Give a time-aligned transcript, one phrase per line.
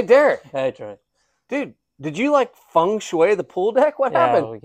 [0.00, 0.96] Hey, Derek, Hey Trey.
[1.50, 3.98] dude, did you like feng shui the pool deck?
[3.98, 4.48] What Yeah, happened?
[4.50, 4.60] we,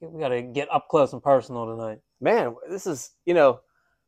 [0.00, 2.00] we got to get up close and personal tonight.
[2.20, 3.60] Man, this is, you know,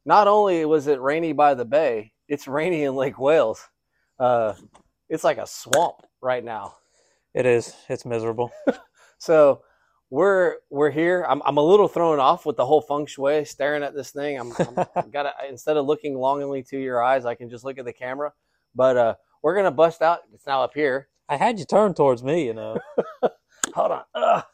[0.04, 3.66] not only was it rainy by the bay, it's rainy in Lake Wales.
[4.18, 4.52] Uh,
[5.08, 6.74] it's like a swamp right now.
[7.34, 7.74] It is.
[7.88, 8.52] It's miserable.
[9.18, 9.62] So
[10.10, 11.26] we're we're here.
[11.28, 14.38] I'm I'm a little thrown off with the whole feng shui, staring at this thing.
[14.38, 14.80] I'm, I'm
[15.10, 18.32] gotta instead of looking longingly to your eyes, I can just look at the camera.
[18.74, 20.20] But uh, we're gonna bust out.
[20.32, 21.08] It's now up here.
[21.28, 22.78] I had you turn towards me, you know.
[23.74, 24.44] Hold on.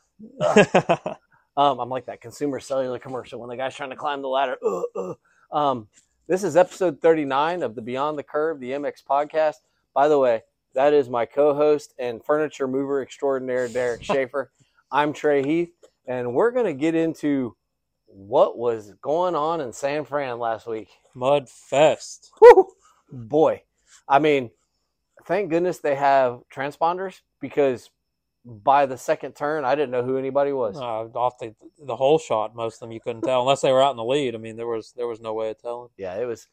[0.40, 1.16] Ugh.
[1.56, 4.56] Um, I'm like that consumer cellular commercial when the guy's trying to climb the ladder.
[5.52, 5.86] Um,
[6.26, 9.56] this is episode 39 of the Beyond the Curve, the MX podcast.
[9.94, 10.42] By the way,
[10.74, 14.50] that is my co-host and furniture mover extraordinaire, Derek Schaefer.
[14.90, 15.72] I'm Trey Heath,
[16.08, 17.56] and we're going to get into
[18.06, 20.88] what was going on in San Fran last week.
[21.14, 22.32] Mud Fest.
[22.40, 22.68] Whew,
[23.12, 23.62] boy,
[24.08, 24.50] I mean,
[25.24, 27.90] thank goodness they have transponders because
[28.44, 30.76] by the second turn, I didn't know who anybody was.
[30.76, 33.82] Uh, off the the whole shot, most of them you couldn't tell unless they were
[33.82, 34.34] out in the lead.
[34.34, 35.90] I mean, there was there was no way of telling.
[35.96, 36.46] yeah, it was.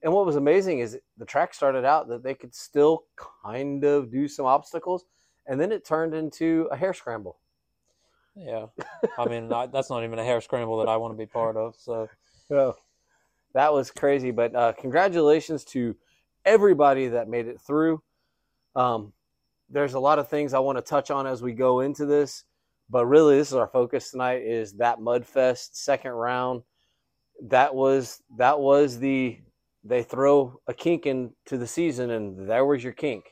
[0.00, 3.04] And what was amazing is the track started out that they could still
[3.42, 5.04] kind of do some obstacles,
[5.46, 7.38] and then it turned into a hare scramble.
[8.36, 8.66] Yeah,
[9.18, 11.56] I mean I, that's not even a hare scramble that I want to be part
[11.56, 11.74] of.
[11.76, 12.08] So
[12.48, 12.76] So
[13.52, 14.30] that was crazy.
[14.30, 15.96] But uh, congratulations to
[16.44, 18.02] everybody that made it through.
[18.78, 19.12] Um,
[19.68, 22.44] there's a lot of things I want to touch on as we go into this,
[22.88, 26.62] but really, this is our focus tonight: is that Mudfest second round.
[27.42, 29.38] That was that was the
[29.84, 33.24] they throw a kink into the season, and there was your kink.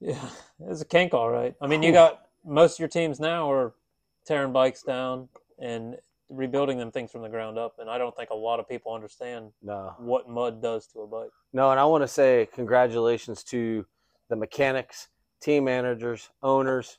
[0.00, 0.28] yeah,
[0.60, 1.54] it's a kink, all right.
[1.60, 3.74] I mean, you got most of your teams now are
[4.26, 5.28] tearing bikes down
[5.58, 5.96] and
[6.28, 8.92] rebuilding them things from the ground up, and I don't think a lot of people
[8.92, 11.30] understand No, what mud does to a bike.
[11.52, 13.86] No, and I want to say congratulations to
[14.28, 15.08] the mechanics,
[15.40, 16.98] team managers, owners.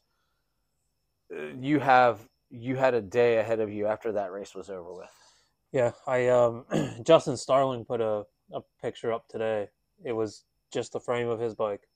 [1.60, 5.10] You have you had a day ahead of you after that race was over with.
[5.72, 6.66] Yeah, I um,
[7.04, 8.24] Justin Starling put a,
[8.54, 9.68] a picture up today.
[10.04, 11.88] It was just the frame of his bike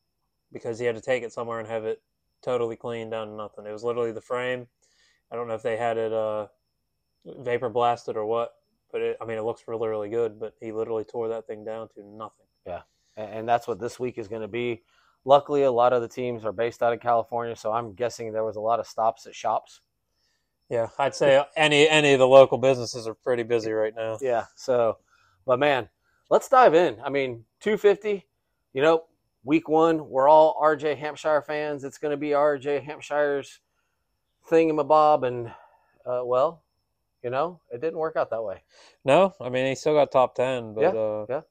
[0.51, 2.01] because he had to take it somewhere and have it
[2.41, 3.65] totally clean down to nothing.
[3.65, 4.67] It was literally the frame.
[5.31, 6.47] I don't know if they had it uh,
[7.25, 8.51] vapor blasted or what,
[8.91, 10.39] but it, I mean, it looks really, really good.
[10.39, 12.45] But he literally tore that thing down to nothing.
[12.65, 12.81] Yeah,
[13.15, 14.81] And that's what this week is going to be.
[15.23, 18.43] Luckily, a lot of the teams are based out of California, so I'm guessing there
[18.43, 19.81] was a lot of stops at shops.
[20.69, 24.17] Yeah, I'd say any any of the local businesses are pretty busy right now.
[24.21, 24.45] Yeah.
[24.55, 24.97] So,
[25.45, 25.89] but man,
[26.29, 26.97] let's dive in.
[27.03, 28.25] I mean, 250,
[28.73, 29.03] you know,
[29.43, 31.83] week one, we're all RJ Hampshire fans.
[31.83, 33.59] It's going to be RJ Hampshire's
[34.49, 35.27] thingamabob.
[35.27, 35.47] And,
[36.05, 36.63] uh, well,
[37.23, 38.63] you know, it didn't work out that way.
[39.03, 41.41] No, I mean he still got top ten, but Yeah, uh, yeah.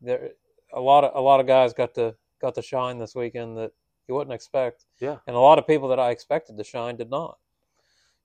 [0.00, 0.30] there
[0.72, 3.72] a lot of a lot of guys got to got to shine this weekend that
[4.08, 4.84] you wouldn't expect.
[5.00, 5.16] Yeah.
[5.26, 7.38] and a lot of people that I expected to shine did not.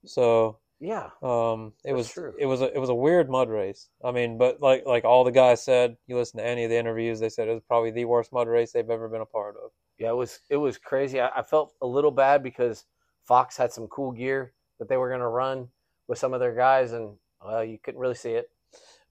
[0.05, 1.09] So Yeah.
[1.21, 2.33] um, it was true.
[2.39, 3.89] it was a, it was a weird mud race.
[4.03, 6.77] I mean, but like like all the guys said, you listen to any of the
[6.77, 9.55] interviews, they said it was probably the worst mud race they've ever been a part
[9.63, 9.71] of.
[9.97, 10.09] Yeah.
[10.09, 11.19] It was, it was crazy.
[11.21, 12.85] I, I felt a little bad because
[13.23, 15.67] Fox had some cool gear that they were going to run
[16.07, 18.49] with some of their guys, and, well, you couldn't really see it.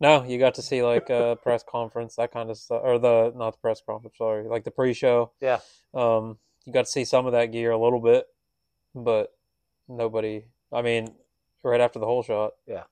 [0.01, 3.33] No, you got to see like a press conference, that kind of stuff, or the
[3.37, 5.33] not the press conference, sorry, like the pre-show.
[5.41, 5.61] Yeah.
[5.93, 8.27] Um, you got to see some of that gear a little bit,
[8.95, 9.33] but
[9.89, 10.45] nobody.
[10.73, 11.09] I mean,
[11.63, 12.53] right after the whole shot.
[12.67, 12.85] Yeah.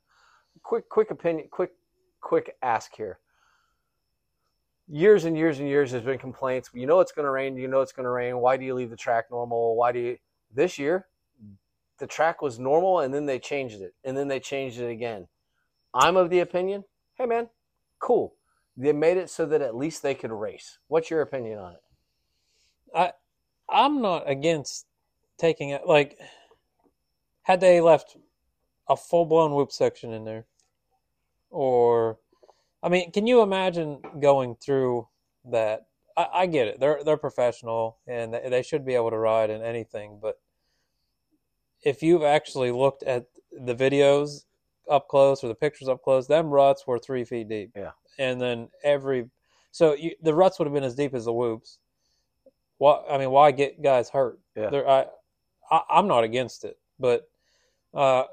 [0.63, 1.71] Quick quick opinion quick
[2.21, 3.21] quick ask here
[4.89, 7.69] years and years and years there's been complaints you know it's going to rain you
[7.69, 10.17] know it's going to rain why do you leave the track normal why do you
[10.55, 11.07] this year
[11.99, 15.29] the track was normal and then they changed it and then they changed it again
[15.93, 16.83] i'm of the opinion
[17.19, 17.49] hey man
[17.99, 18.35] cool
[18.77, 21.83] they made it so that at least they could race what's your opinion on it
[22.95, 23.13] I
[23.69, 24.87] I'm not against
[25.39, 25.87] taking it.
[25.87, 26.19] Like,
[27.43, 28.17] had they left
[28.89, 30.47] a full blown whoop section in there,
[31.51, 32.19] or,
[32.83, 35.09] I mean, can you imagine going through
[35.51, 35.87] that?
[36.17, 36.81] I, I get it.
[36.81, 40.19] They're they're professional and they, they should be able to ride in anything.
[40.21, 40.41] But
[41.83, 44.45] if you've actually looked at the videos
[44.91, 47.73] up close or the pictures up close, them ruts were three feet deep.
[47.77, 47.93] Yeah.
[48.19, 49.27] And then every
[49.71, 51.79] so you, the ruts would have been as deep as the whoops.
[52.79, 53.03] Why?
[53.11, 54.41] I mean, why get guys hurt?
[54.57, 54.71] Yeah.
[54.71, 55.07] There, I,
[55.71, 57.29] I, I'm not against it, but
[57.95, 58.25] uh,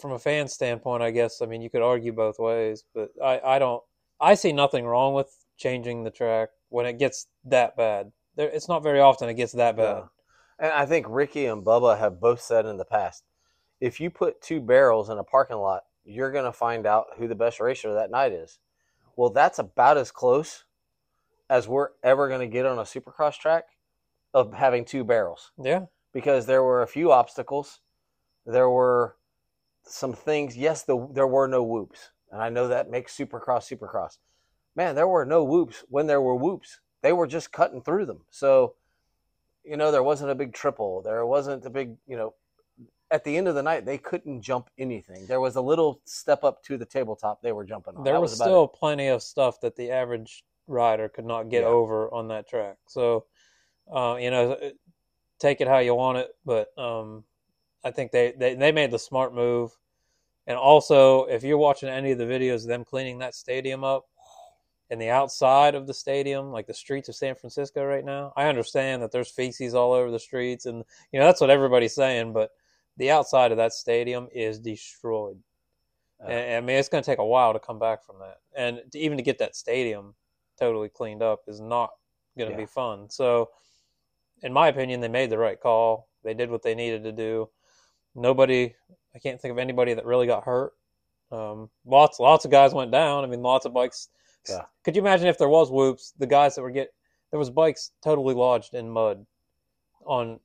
[0.00, 3.40] from a fan standpoint, I guess I mean you could argue both ways, but I,
[3.44, 3.82] I don't.
[4.20, 8.12] I see nothing wrong with changing the track when it gets that bad.
[8.36, 9.96] There, it's not very often it gets that bad.
[9.96, 10.04] Yeah.
[10.58, 13.24] And I think Ricky and Bubba have both said in the past,
[13.80, 17.28] if you put two barrels in a parking lot, you're going to find out who
[17.28, 18.58] the best racer that night is.
[19.16, 20.64] Well, that's about as close
[21.48, 23.64] as we're ever going to get on a supercross track.
[24.32, 25.86] of having two barrels Yeah.
[26.12, 27.80] because there were a few obstacles.
[28.44, 29.16] There were
[29.84, 30.56] some things.
[30.56, 34.18] Yes, the, there were no whoops, and I know that makes Supercross Supercross.
[34.74, 36.80] Man, there were no whoops when there were whoops.
[37.02, 38.22] They were just cutting through them.
[38.30, 38.74] So,
[39.64, 41.00] you know, there wasn't a big triple.
[41.02, 42.34] There wasn't a big, you know.
[43.14, 45.24] At the end of the night, they couldn't jump anything.
[45.28, 48.02] There was a little step up to the tabletop they were jumping on.
[48.02, 51.62] There That was, about still plenty of stuff that the average rider could not get
[51.62, 51.68] Yeah.
[51.68, 52.76] over on that track.
[52.88, 53.26] So,
[53.94, 54.58] uh, you know,
[55.38, 57.22] take it how you want it, but um,
[57.84, 59.78] I think they, they, they made the smart move.
[60.48, 64.06] And also, if you're watching any of the videos of them cleaning that stadium up
[64.90, 68.48] and the outside of the stadium, like the streets of San Francisco right now, I
[68.48, 70.82] understand that there's feces all over the streets, and
[71.12, 72.32] you know that's what everybody's saying.
[72.32, 72.50] But
[72.96, 75.42] the outside of that stadium is destroyed.
[76.22, 78.38] Uh, And, I mean, it's going to take a while to come back from that,
[78.56, 80.14] and to, even to get that stadium
[80.58, 81.90] totally cleaned up is not
[82.38, 82.62] going to Yeah.
[82.62, 83.10] be fun.
[83.10, 83.50] So,
[84.42, 86.08] in my opinion, they made the right call.
[86.22, 87.50] They did what they needed to do.
[88.14, 88.74] Nobody,
[89.14, 90.72] I can't think of anybody that really got hurt.
[91.32, 93.24] Um, lots, lots of guys went down.
[93.24, 94.08] I mean, lots of bikes.
[94.48, 94.66] Yeah.
[94.84, 96.12] Could you imagine if there was whoops?
[96.18, 96.92] The guys that were get
[97.30, 99.26] there was bikes totally lodged in mud
[100.06, 100.38] on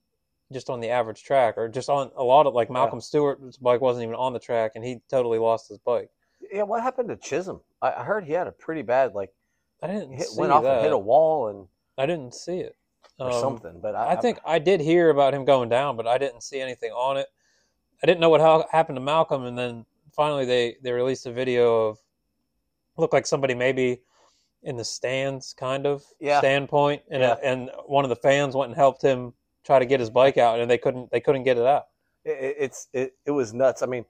[0.52, 3.82] just on the average track, or just on a lot of like Malcolm Stewart's bike
[3.82, 6.10] wasn't even on the track, and he totally lost his bike.
[6.52, 7.62] yeah, what happened to Chisholm?
[7.82, 9.32] I, I heard he had a pretty bad like
[9.82, 10.76] I didn't hit, see went off that.
[10.76, 11.68] and hit a wall and
[11.98, 12.76] I didn't see it
[13.20, 13.80] or Um, something.
[13.82, 16.60] But I, I think I did hear about him going down, but I didn't see
[16.60, 17.28] anything on it.
[18.02, 19.86] I didn't know what how, happened to Malcolm, and then
[20.16, 22.00] finally they they released a video of
[22.98, 24.02] looked like somebody maybe
[24.64, 26.40] in the stands, kind of Yeah.
[26.40, 27.38] standpoint, and Yeah.
[27.44, 29.34] and one of the fans went and helped him
[29.70, 31.86] try to get his bike out, and they couldn't they couldn't get it out.
[32.26, 33.84] it, it- it's it, it was nuts.
[33.84, 34.06] I mean,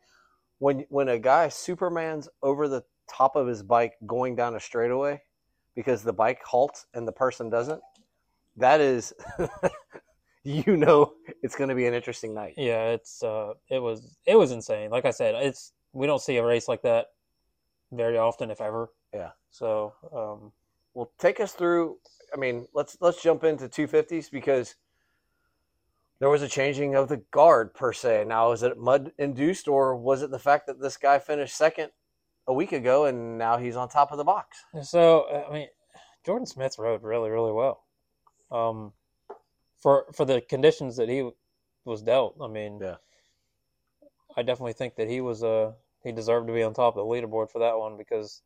[0.60, 5.22] when when a guy Superman's over the top of his bike going down a straightaway
[5.76, 7.82] because the bike halts and the person doesn't,
[8.58, 9.14] that is,
[10.44, 11.14] you know,
[11.44, 12.54] it's going to be an interesting night.
[12.58, 14.90] Yeah, it's uh, it was it was insane.
[14.92, 17.08] Like I said, it's we don't see a race like that
[17.92, 18.92] very often, if ever.
[19.14, 19.32] Yeah.
[19.52, 20.52] So um,
[20.94, 21.98] Well, take us through.
[22.34, 24.76] I mean, let's let's jump into 250s because
[26.20, 28.26] there was a changing of the guard per se.
[28.28, 31.92] Now, is it mud induced or was it the fact that this guy finished second
[32.48, 34.58] a week ago and now he's on top of the box?
[34.84, 35.68] So uh, I mean,
[36.26, 37.84] Jordan Smith rode really, really well.
[38.52, 38.94] Um,
[39.82, 41.30] for for the conditions that he
[41.86, 42.96] was dealt, I mean, Yeah.
[44.38, 45.72] I definitely think that he was uh
[46.04, 48.42] he deserved to be on top of the leaderboard for that one because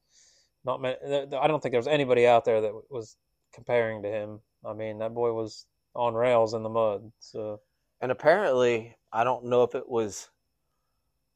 [0.65, 0.95] not many.
[1.05, 3.17] I don't think there was anybody out there that was
[3.53, 4.39] comparing to him.
[4.65, 7.11] I mean, that boy was on rails in the mud.
[7.19, 7.61] So
[8.01, 10.29] And apparently, I don't know if it was,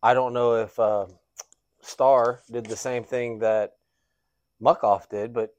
[0.02, 1.08] I don't know if uh,
[1.82, 3.74] Star did the same thing that
[4.62, 5.56] Muc-Off did, but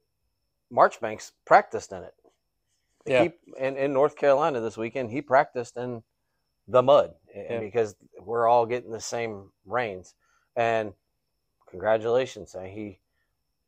[0.71, 2.15] Marchbanks practiced in it.
[3.07, 3.23] Yeah.
[3.25, 6.03] He, in, in North Carolina this weekend, he practiced in
[6.67, 7.61] the mud Yeah.
[7.61, 10.15] because we're all getting the same rains.
[10.57, 10.93] And
[11.71, 12.55] congratulations.
[12.55, 12.99] uh, He,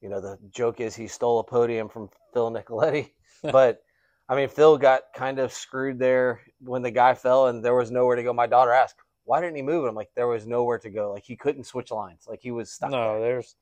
[0.03, 3.11] you know, the joke is he stole a podium from Phil Nicoletti,
[3.43, 3.83] but
[4.31, 7.91] I mean, Phil got kind of screwed there when the guy fell and there was
[7.91, 8.33] nowhere to go.
[8.33, 8.95] My daughter asked,
[9.25, 9.81] why didn't he move?
[9.83, 11.13] And I'm like, there was nowhere to go.
[11.13, 12.27] Like he couldn't switch lines.
[12.29, 12.91] Like he was stuck.
[12.93, 13.29] no, there.
[13.33, 13.57] there's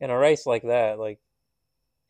[0.00, 1.20] in a race like that, like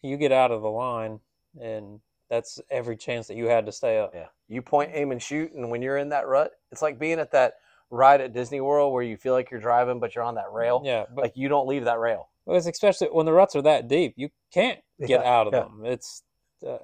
[0.02, 1.20] you get out of the line,
[1.60, 4.12] and that's every chance that you had to stay up.
[4.14, 4.26] Yeah.
[4.48, 5.52] You point, aim, and shoot.
[5.52, 7.54] And when you're in that rut, it's like being at that
[7.90, 10.82] ride at Disney World where you feel like you're driving, but you're on that rail.
[10.84, 12.28] Yeah, but Like you don't leave that rail.
[12.46, 15.52] Well, it's especially when the ruts are that deep, you can't get Yeah, out of
[15.52, 15.60] yeah.
[15.60, 15.82] them.
[15.84, 16.22] It's
[16.66, 16.78] uh,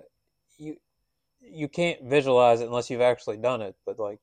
[1.51, 3.75] you can't visualize it unless you've actually done it.
[3.87, 4.19] But like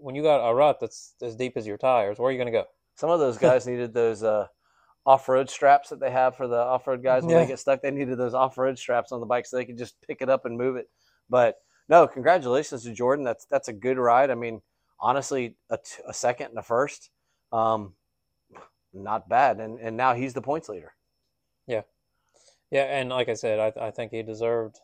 [0.00, 2.52] when you got a rut that's as deep as your tires, where are you going
[2.52, 2.64] to go?
[2.96, 4.46] Some of those guys needed those uh,
[5.06, 7.40] off-road straps that they have for the off-road guys when Yeah.
[7.42, 7.80] they get stuck.
[7.82, 10.44] They needed those off-road straps on the bike so they could just pick it up
[10.44, 10.88] and move it.
[11.30, 11.56] But
[11.88, 13.24] no, congratulations to Jordan.
[13.24, 14.30] That's that's a good ride.
[14.30, 14.60] I mean,
[15.00, 17.10] honestly, a, t- a second and a first,
[17.52, 17.94] um,
[18.92, 19.58] not bad.
[19.60, 20.92] And and now he's the points leader.
[21.66, 21.82] Yeah,
[22.70, 24.76] yeah, and like I said, I I think he deserved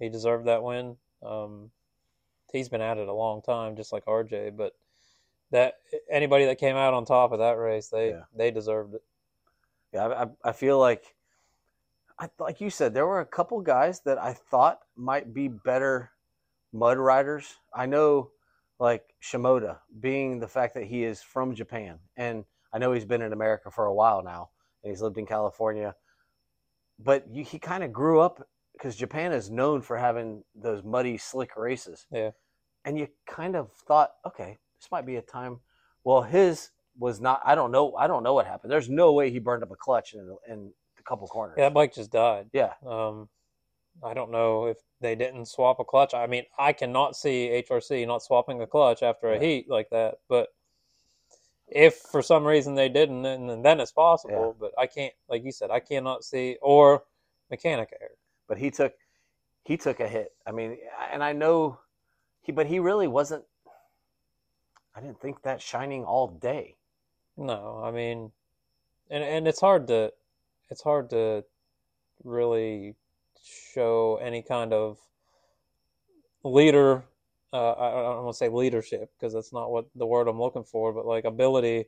[0.00, 0.96] he deserved that win.
[1.22, 1.70] Um,
[2.52, 4.56] he's been at it a long time, just like RJ.
[4.56, 4.74] But
[5.50, 5.74] that
[6.10, 8.24] anybody that came out on top of that race, they Yeah.
[8.34, 9.02] they deserved it.
[9.92, 11.16] Yeah, I, I, feel like,
[12.18, 16.10] I, like you said, there were a couple guys that I thought might be better
[16.74, 17.56] mud riders.
[17.74, 18.30] I know,
[18.78, 23.22] like Shimoda, being the fact that he is from Japan, and I know he's been
[23.22, 24.50] in America for a while now,
[24.82, 25.94] and he's lived in California,
[26.98, 28.46] but you, he kind of grew up
[28.78, 32.06] because Japan is known for having those muddy, slick races.
[32.12, 32.30] Yeah.
[32.84, 35.58] And you kind of thought, okay, this might be a time.
[36.04, 37.42] Well, his was not.
[37.44, 37.94] I don't know.
[37.96, 38.70] I don't know what happened.
[38.70, 41.56] There's no way he burned up a clutch in, in a couple corners.
[41.58, 42.46] Yeah, that bike just died.
[42.52, 42.72] Yeah.
[42.86, 43.28] Um,
[44.02, 46.14] I don't know if they didn't swap a clutch.
[46.14, 49.40] I mean, I cannot see HRC not swapping a clutch after a Yeah.
[49.40, 50.18] heat like that.
[50.28, 50.48] But
[51.66, 54.56] if for some reason they didn't, then, then it's possible.
[54.58, 57.02] But I can't, like you said, I cannot see or
[57.50, 58.12] mechanic error.
[58.48, 58.94] But he took
[59.68, 60.32] he took a hit.
[60.46, 60.78] I mean,
[61.12, 61.78] and I know
[62.40, 63.44] he, but he really wasn't.
[64.96, 66.76] I didn't think that shining all day.
[67.36, 68.32] No, I mean,
[69.10, 70.10] and and it's hard to,
[70.70, 71.44] it's hard to
[72.24, 72.96] really
[73.44, 74.98] show any kind of
[76.42, 77.04] leader.
[77.52, 80.64] Uh, I, don't want to say leadership because that's not what the word I'm looking
[80.64, 81.84] for, but like ability.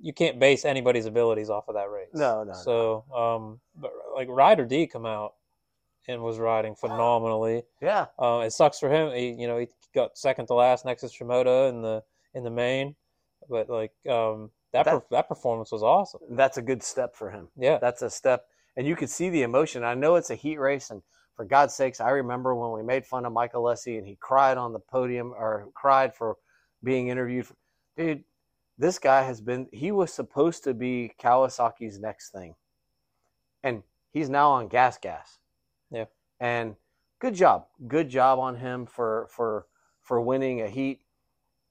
[0.00, 2.10] You can't base anybody's abilities off of that race.
[2.12, 2.54] No, no, no.
[2.54, 5.34] So, um, but like Ryder D come out
[6.08, 7.62] and was riding phenomenally.
[7.80, 9.12] Yeah, Uh, it sucks for him.
[9.14, 12.02] He, you know, he got second to last next to Shimoda in the
[12.34, 12.96] in the main,
[13.48, 16.20] but like um, that That- per, that performance was awesome.
[16.30, 17.48] that's a good step for him.
[17.56, 18.46] Yeah, That's a step,
[18.76, 19.84] and you could see the emotion.
[19.84, 21.02] I know it's a heat race, and
[21.36, 24.58] for God's sakes, I remember when we made fun of Michael Lessie and he cried
[24.58, 26.36] on the podium or cried for
[26.82, 27.46] being interviewed.
[27.96, 28.24] Dude,
[28.76, 29.68] this guy has been.
[29.72, 32.54] He was supposed to be Kawasaki's next thing,
[33.62, 35.38] and he's now on gas gas.
[35.90, 36.06] Yeah.
[36.40, 36.76] and
[37.20, 39.66] good job, good job on him for for
[40.02, 41.00] for winning a heat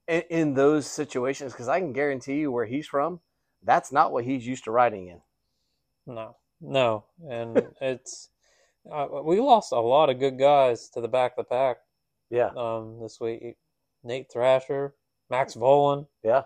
[0.07, 1.53] in, in those situations.
[1.53, 3.19] Because I can guarantee you, where he's from,
[3.63, 5.21] that's not what he's used to riding in.
[6.05, 8.29] no, no, and it's
[8.91, 11.77] uh, we lost a lot of good guys to the back of the pack
[12.29, 13.57] Yeah, um, this week.
[14.03, 14.95] Nate Thrasher,
[15.29, 16.43] Max Vohland, yeah,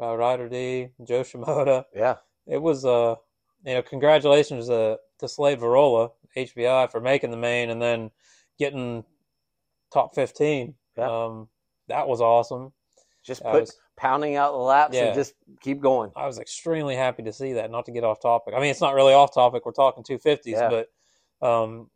[0.00, 1.84] uh, Ryder D, Jo Shimoda.
[1.94, 2.16] yeah.
[2.46, 3.16] It was uh,
[3.64, 8.10] you know, congratulations uh, to Slade Varola, HBI, for making the main and then
[8.58, 9.04] getting
[9.92, 10.74] top fifteen.
[10.96, 11.24] Yeah.
[11.24, 11.48] Um,
[11.88, 12.72] that was awesome.
[13.24, 15.06] Just put was pounding out the laps Yeah.
[15.06, 16.10] and just keep going.
[16.16, 17.70] I was extremely happy to see that.
[17.70, 18.54] Not to get off topic.
[18.56, 19.66] I mean, it's not really off topic.
[19.66, 20.70] We're talking two fifties, Yeah.
[21.40, 21.90] but um,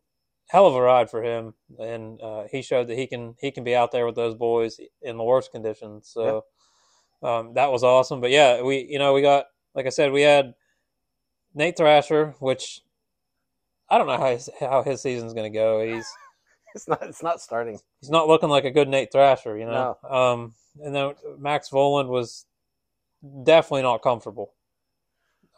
[0.48, 3.64] hell of a ride for him, and uh, he showed that he can he can
[3.64, 6.08] be out there with those boys in the worst conditions.
[6.12, 6.44] So
[7.22, 8.20] um, that was awesome.
[8.20, 10.54] But yeah, we you know we got like I said we had
[11.54, 12.80] Nate Thrasher, which
[13.90, 15.84] I don't know how his, how his season's going to go.
[15.86, 16.06] He's
[16.74, 17.02] It's not.
[17.04, 17.78] It's not starting.
[18.00, 19.96] he's not looking like a good Nate Thrasher, you know.
[20.08, 22.46] Um, and then Max Vohland was
[23.44, 24.54] definitely not comfortable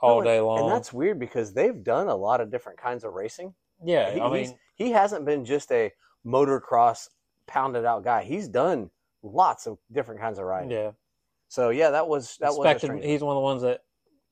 [0.03, 0.61] all No, day long.
[0.61, 3.55] And that's weird because they've done a lot of different kinds of racing.
[3.83, 5.91] yeah, He, I mean, he hasn't been just a
[6.27, 7.09] motocross
[7.47, 8.23] pounded out guy.
[8.23, 8.91] He's done
[9.23, 10.71] lots of different kinds of riding.
[10.71, 10.91] yeah.
[11.49, 12.87] So yeah, that was that was a expected.
[12.89, 13.85] strange- He's one of the ones that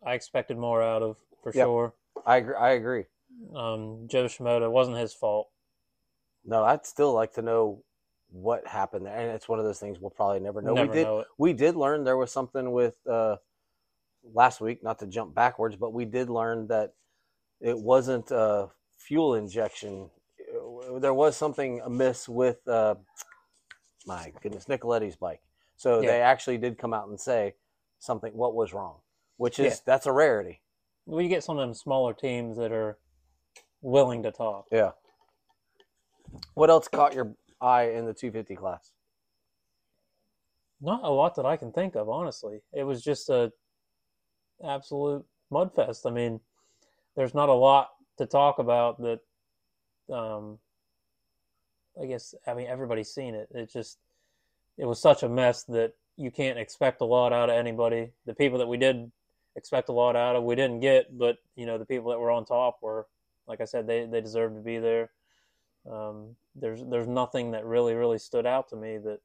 [0.07, 1.65] I expected more out of for Yep.
[1.65, 1.95] sure.
[2.27, 2.55] I agree.
[2.57, 3.05] I agree.
[3.55, 5.49] Um, Jo Shimoda It wasn't his fault.
[6.45, 7.83] No, I'd still like to know
[8.31, 10.75] what happened there, and it's one of those things we'll probably never know.
[10.75, 11.05] Never we did.
[11.05, 11.27] know it.
[11.39, 13.37] we did learn there was something with uh,
[14.35, 14.83] last week.
[14.83, 16.95] Not to jump backwards, but we did learn that
[17.61, 20.11] it wasn't a fuel injection.
[21.01, 22.97] There was something amiss with uh,
[24.07, 25.41] my goodness Nicoletti's bike.
[25.77, 26.11] So Yeah.
[26.11, 27.55] they actually did come out and say
[27.99, 28.33] something.
[28.35, 28.97] What was wrong?
[29.37, 29.79] Which is Yeah.
[29.87, 30.61] that's a rarity.
[31.07, 32.99] Well, you get some of them smaller teams that are
[33.85, 34.67] willing to talk.
[34.73, 34.93] Yeah.
[36.55, 38.91] What else caught your eye in the 250 class?
[40.81, 42.63] Not a lot that I can think of, honestly.
[42.73, 43.53] It was just a
[44.65, 46.07] absolute mudfest.
[46.07, 46.41] I mean,
[47.15, 49.21] there's not a lot to talk about that.
[50.13, 50.59] Um,
[52.01, 53.49] I guess I mean everybody's seen it.
[53.55, 53.99] It just
[54.77, 58.11] it was such a mess that you can't expect a lot out of anybody.
[58.27, 59.11] The people that we did
[59.57, 62.31] expect a lot out of, we didn't get, but you know the people that were
[62.31, 63.07] on top were,
[63.47, 65.11] like I said, they they deserved to be there.
[65.91, 69.21] Um, there's there's nothing that really really stood out to me that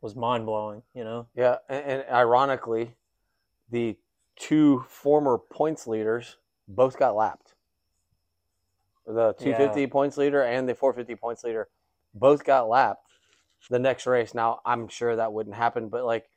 [0.00, 0.82] was mind blowing.
[0.94, 2.94] You know, Yeah, and, and ironically,
[3.70, 3.96] the
[4.36, 7.54] two former points leaders both got lapped.
[9.06, 11.68] The 250 points leader and the 450 points leader
[12.14, 13.08] both got lapped
[13.70, 14.34] the next race.
[14.34, 16.28] Now, I'm sure that wouldn't happen, but like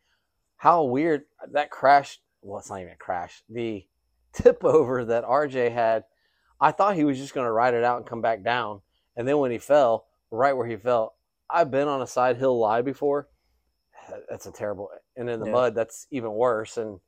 [0.57, 2.19] how weird that crash.
[2.41, 3.43] Well, it's not even a crash.
[3.49, 3.85] The
[4.33, 6.05] tip over that RJ had,
[6.61, 8.81] I thought he was just going to ride it out and come back down.
[9.17, 11.15] And then when he fell, right where he fell,
[11.49, 13.27] I've been on a side hill lie before.
[14.29, 15.51] That's a terrible, and in the Yeah.
[15.51, 16.77] mud, that's even worse.
[16.77, 16.99] And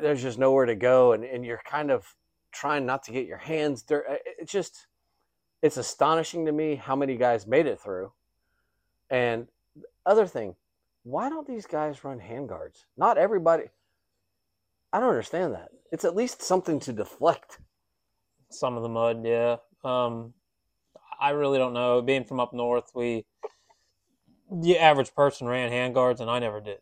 [0.00, 2.14] there's just nowhere to go, and, and you're kind of
[2.52, 4.16] trying not to get your hands dirty.
[4.38, 4.86] It's just,
[5.60, 8.12] it's astonishing to me how many guys made it through.
[9.10, 9.48] And
[10.06, 10.54] other thing,
[11.02, 12.84] why don't these guys run handguards?
[12.96, 13.64] Not everybody.
[14.92, 15.68] I don't understand that.
[15.92, 17.58] It's at least something to deflect.
[18.50, 19.24] Some of the mud.
[19.24, 20.34] Yeah, um,
[21.20, 22.02] I really don't know.
[22.02, 23.24] Being from up north, we
[24.50, 26.78] the average person ran handguards, and I never did.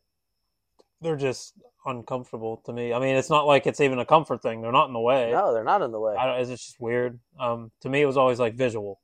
[1.01, 1.55] They're just
[1.85, 2.93] uncomfortable to me.
[2.93, 4.61] I mean, it's not like it's even a comfort thing.
[4.63, 5.31] They're not in the way.
[5.33, 6.15] No, they're not in the way.
[6.17, 7.19] I don't, it's just weird.
[7.39, 9.01] Um, to me, it was always like visual.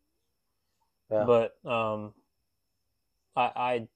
[1.11, 1.25] Yeah.
[1.25, 2.15] But um,
[3.37, 3.89] I, I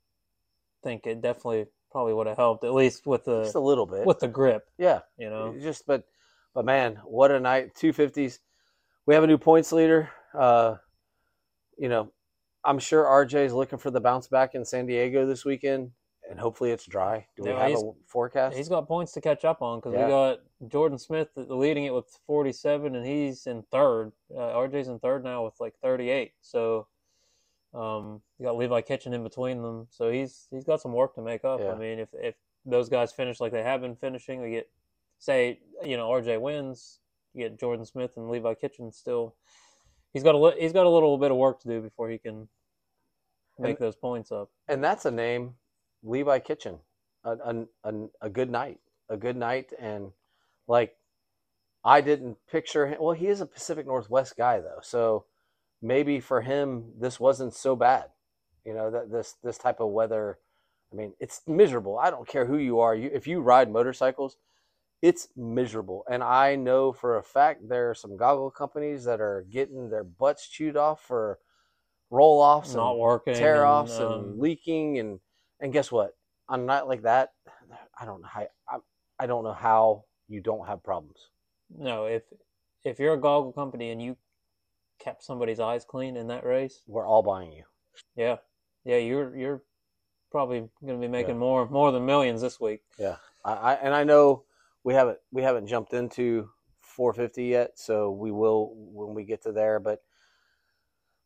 [0.82, 4.04] think it definitely probably would have helped at least with the just a little bit.
[4.06, 4.68] with the grip.
[4.78, 6.04] yeah, You know, just but
[6.54, 7.74] but man, what a night!
[7.74, 8.38] Two fifties.
[9.06, 10.10] We have a new points leader.
[10.34, 10.76] Uh,
[11.78, 12.12] you know,
[12.64, 15.92] I'm sure RJ is looking for the bounce back in San Diego this weekend,
[16.28, 17.26] and hopefully it's dry.
[17.36, 18.56] Do we Yeah, have a forecast?
[18.56, 20.04] he's got points to catch up on because Yeah.
[20.06, 24.12] we got Jordan Smith leading it with 47, and he's in third.
[24.34, 26.32] Uh, RJ's in third now with like 38.
[26.40, 26.88] So
[27.72, 29.86] um, you got Levi Kitchen in between them.
[29.90, 31.60] So he's he's got some work to make up.
[31.60, 31.72] Yeah.
[31.72, 32.34] I mean, if if
[32.64, 34.68] those guys finish like they have been finishing, we get
[35.18, 36.98] say you know RJ wins,
[37.36, 39.34] you get Jordan Smith and Levi Kitchen still.
[40.12, 42.48] He's got a he's got a little bit of work to do before he can
[43.58, 44.50] make And- those points up.
[44.68, 45.54] and that's a name,
[46.02, 46.78] Levi Kitchen.
[47.24, 48.78] A, a, a, a good night,
[49.08, 50.12] a good night, and
[50.68, 50.96] like
[51.84, 52.98] I didn't picture him.
[53.00, 55.24] Well, he is a Pacific Northwest guy though, so
[55.82, 58.10] maybe for him this wasn't so bad.
[58.64, 60.38] You know that this this type of weather.
[60.92, 61.98] I mean, it's miserable.
[61.98, 62.94] I don't care who you are.
[62.94, 64.36] You if you ride motorcycles,
[65.02, 66.04] it's miserable.
[66.10, 70.04] And I know for a fact there are some goggle companies that are getting their
[70.04, 71.38] butts chewed off for
[72.10, 75.20] roll offs and Not working, tear offs and, um, leaking and
[75.60, 76.12] and guess what
[76.48, 77.30] on a night like that
[78.00, 78.76] i don't know how I,
[79.18, 81.18] I don't know how you don't have problems
[81.76, 82.22] No, if
[82.84, 84.16] if you're a goggle company and you
[85.00, 87.64] kept somebody's eyes clean in that race, we're all buying you
[88.14, 88.36] yeah,
[88.84, 89.62] yeah, you're you're
[90.30, 91.40] probably going to be making Yeah.
[91.40, 92.82] more more than millions this week.
[93.44, 94.44] I, I and i know
[94.86, 96.48] we haven't we haven't jumped into
[96.80, 99.98] 450 yet so we will when we get to there but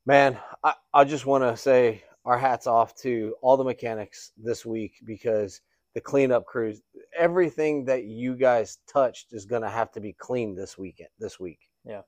[0.06, 4.64] man i, I just want to say our hats off to all the mechanics this
[4.64, 5.60] week because
[5.94, 6.80] the cleanup crews
[7.16, 11.38] everything that you guys touched is going to have to be cleaned this weekend this
[11.38, 12.02] week Yeah.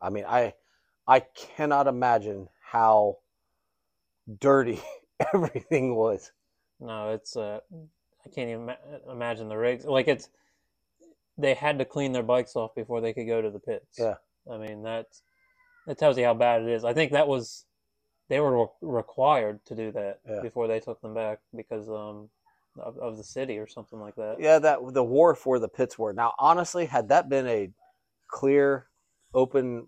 [0.00, 0.54] i mean i
[1.06, 3.18] i cannot imagine how
[4.40, 4.80] dirty
[5.34, 6.32] everything was
[6.80, 7.60] No, it's uh,
[8.24, 9.84] I can't even ma- imagine the rigs.
[9.84, 10.28] Like it's
[11.36, 13.98] they had to clean their bikes off before they could go to the pits.
[13.98, 14.14] Yeah.
[14.50, 15.06] I mean that
[15.86, 16.84] that tells you how bad it is.
[16.84, 17.64] I think that was
[18.28, 20.40] they were re- required to do that Yeah.
[20.40, 22.28] before they took them back because um
[22.78, 24.36] of, of the city or something like that.
[24.40, 26.12] Yeah, that the wharf where the pits were.
[26.12, 27.70] Now, honestly, had that been a
[28.28, 28.88] clear,
[29.32, 29.86] open,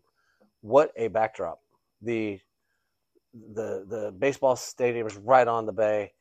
[0.61, 1.61] what a backdrop.
[2.03, 2.41] The
[3.35, 6.13] the the baseball stadium is right on the bay.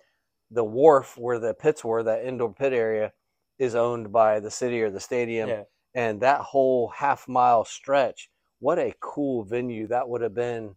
[0.51, 3.13] The wharf where the pits were, that indoor pit area,
[3.59, 5.49] is owned by the city or the stadium.
[5.49, 5.63] Yeah.
[5.93, 10.75] And that whole half mile stretch, what a cool venue that would have been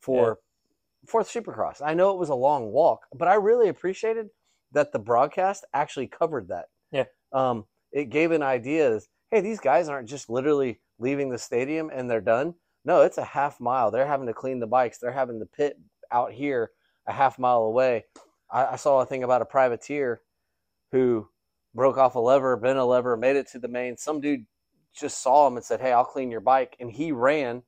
[0.00, 0.38] for
[1.06, 1.80] for Supercross.
[1.84, 4.28] I know it was a long walk, but I really appreciated
[4.72, 6.66] that the broadcast actually covered that.
[6.92, 7.04] Yeah.
[7.32, 9.00] Um, it gave an idea.
[9.30, 12.54] Hey, these guys aren't just literally leaving the stadium and they're done.
[12.84, 13.90] No, it's a half mile.
[13.90, 14.98] They're having to clean the bikes.
[14.98, 15.78] They're having the pit
[16.12, 16.70] out here
[17.06, 18.04] a half mile away.
[18.50, 20.20] I, I saw a thing about a privateer
[20.92, 21.28] who
[21.74, 23.96] broke off a lever, bent a lever, made it to the main.
[23.96, 24.46] Some dude
[24.92, 27.62] just saw him and said, "Hey, I'll clean your bike," and he ran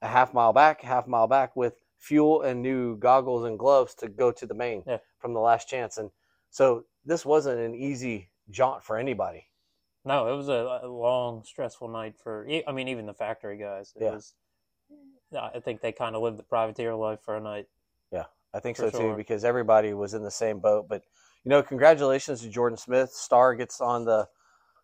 [0.00, 3.94] a half mile back, a half mile back with fuel and new goggles and gloves
[3.94, 4.98] to go to the main Yeah.
[5.18, 5.98] from the last chance.
[5.98, 6.10] And
[6.50, 9.46] so this wasn't an easy jaunt for anybody.
[10.04, 12.44] No, it was a, a long, stressful night for.
[12.66, 13.92] I mean, even the factory guys.
[13.94, 14.14] It Yeah.
[14.14, 14.34] was.
[15.32, 17.68] I think they kind of lived the privateer life for a night.
[18.10, 19.10] Yeah, I think For so sure.
[19.12, 20.88] too, because everybody was in the same boat.
[20.88, 21.04] But
[21.44, 23.10] you know, congratulations to Jordan Smith.
[23.10, 24.28] Star gets on the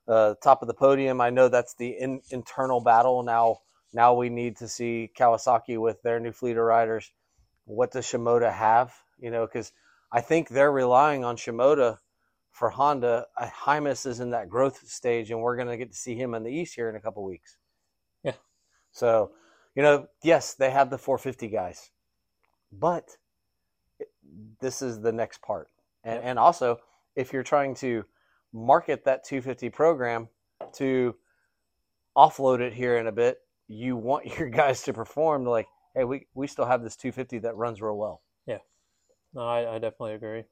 [0.09, 1.21] uh, top of the podium.
[1.21, 3.59] I know that's the in, internal battle now.
[3.93, 7.13] Now we need to see Kawasaki with their new fleet of riders.
[7.65, 8.93] What does Shimoda have?
[9.19, 9.73] You know, because
[10.13, 11.99] I think they're relying on Shimoda
[12.51, 13.27] for Honda.
[13.37, 16.35] Uh, Hymas is in that growth stage, and we're going to get to see him
[16.35, 17.57] in the East here in a couple weeks.
[18.25, 18.33] Yeah.
[18.91, 19.33] So,
[19.75, 21.91] you know, yes, they have the 450 guys,
[22.73, 23.17] but
[24.61, 25.69] this is the next part.
[26.09, 26.79] And, and also,
[27.17, 28.05] if you're trying to
[28.53, 30.29] market that 250 program
[30.75, 31.15] to
[32.17, 36.27] offload it here in a bit, you want your guys to perform like, hey, we,
[36.35, 38.23] we still have this 250 that runs real well.
[38.47, 38.59] Yeah.
[39.35, 40.45] No, I, I definitely agree.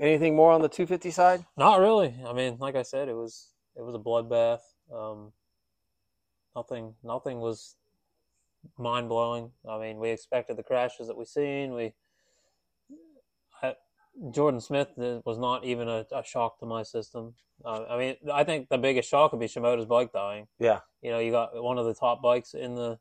[0.00, 1.44] Anything more on the 250 side?
[1.56, 2.14] Not really.
[2.26, 4.60] I mean, like I said, it was it was a bloodbath.
[4.94, 5.32] Um,
[6.54, 7.76] nothing nothing was
[8.76, 9.52] mind blowing.
[9.66, 11.72] I mean, we expected the crashes that we seen.
[11.72, 11.94] We
[14.30, 17.34] Jordan Smith was not even a, a shock to my system.
[17.64, 20.46] Uh, I mean, I think the biggest shock would be Shimoda's bike dying.
[20.58, 20.80] Yeah.
[21.02, 22.98] You know, you got one of the top bikes in the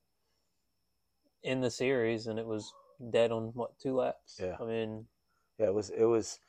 [1.43, 2.73] in the series, and it was
[3.11, 4.39] dead on what two laps.
[4.41, 4.55] Yeah.
[4.59, 5.05] I mean,
[5.57, 6.39] Yeah, it was it was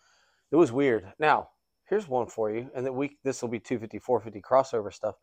[0.50, 1.12] it was weird.
[1.18, 1.50] Now,
[1.88, 5.16] here's one for you, and that we this will be 250 450 crossover stuff.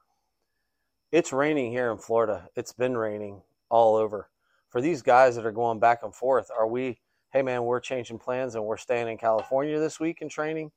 [1.11, 2.49] It's raining here in Florida.
[2.55, 4.29] It's been raining all over.
[4.69, 6.99] for these guys that are going back and forth, are we?
[7.33, 10.71] Hey man, we're changing plans and we're staying in California this week in training.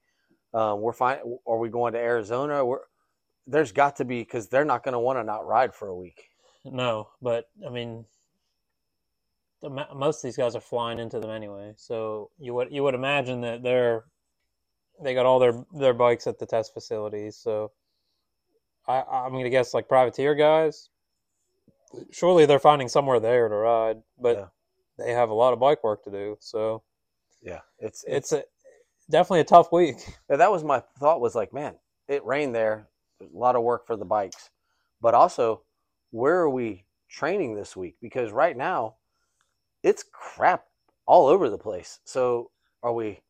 [0.55, 1.19] Um, we're fine.
[1.47, 2.64] Are we going to Arizona?
[2.64, 2.79] We're,
[3.47, 5.95] there's got to be because they're not going to want to not ride for a
[5.95, 6.31] week.
[6.64, 8.07] No, but I mean,
[9.61, 11.75] the, most of these guys are flying into them anyway.
[11.77, 14.05] So you would you would imagine that they're
[15.03, 17.37] they got all their their bikes at the test facilities.
[17.37, 17.73] So
[18.88, 20.88] I I'm gonna guess like privateer guys.
[22.11, 24.47] Surely they're finding somewhere there to ride, but Yeah.
[24.99, 26.37] They have a lot of bike work to do.
[26.41, 26.83] So
[27.43, 28.45] Yeah, it's it's a,
[29.11, 29.97] definitely a tough week.
[30.31, 31.77] Yeah, that was my thought was like, man,
[32.09, 32.89] it rained there.
[33.23, 34.51] A lot of work for the bikes.
[35.03, 35.63] But also,
[36.13, 37.97] where are we training this week?
[38.03, 38.97] Because right now,
[39.85, 40.67] it's crap
[41.07, 42.01] all over the place.
[42.05, 43.21] So are we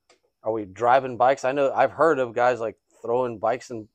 [0.45, 1.45] are we driving bikes?
[1.45, 3.89] I know I've heard of guys like throwing bikes in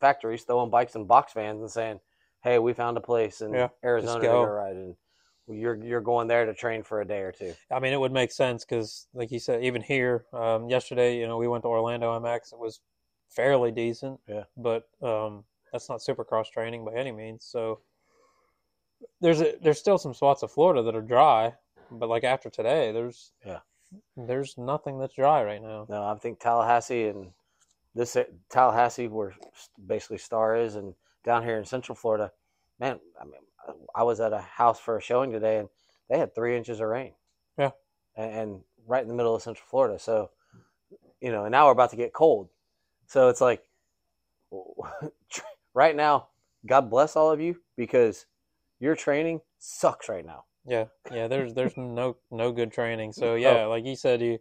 [0.00, 2.00] factories, throwing bikes in box vans and saying,
[2.42, 4.96] Hey, we found a place in Yeah, Arizona to ride and
[5.48, 7.54] you're you're going there to train for a day or two.
[7.70, 11.26] I mean, it would make sense because, like you said, even here um, yesterday, you
[11.26, 12.52] know, we went to Orlando MX.
[12.52, 12.80] It was
[13.28, 14.44] fairly decent, Yeah.
[14.56, 17.44] but um, that's not Supercross training by any means.
[17.44, 17.80] So
[19.20, 21.54] there's a, there's still some spots of Florida that are dry,
[21.90, 23.60] but like after today, there's Yeah.
[24.16, 25.86] there's nothing that's dry right now.
[25.88, 27.32] No, I think Tallahassee and
[27.94, 28.16] this
[28.50, 29.34] Tallahassee, where
[29.86, 32.32] basically Star is, and down here in Central Florida,
[32.80, 33.40] man, I mean,
[33.94, 35.68] I was at a house for a showing today, and
[36.08, 37.12] they had three inches of rain.
[37.58, 37.70] Yeah.
[38.16, 39.98] and, and right in the middle of Central Florida.
[39.98, 40.30] So,
[41.20, 42.48] you know, and now we're about to get cold.
[43.06, 43.62] So it's like,
[45.74, 46.28] right now,
[46.66, 48.26] God bless all of you because
[48.80, 50.44] your training sucks right now.
[50.66, 51.28] Yeah, yeah.
[51.28, 53.10] There's there's no no good training.
[53.16, 53.20] Oh.
[53.20, 54.38] So yeah, like you said, you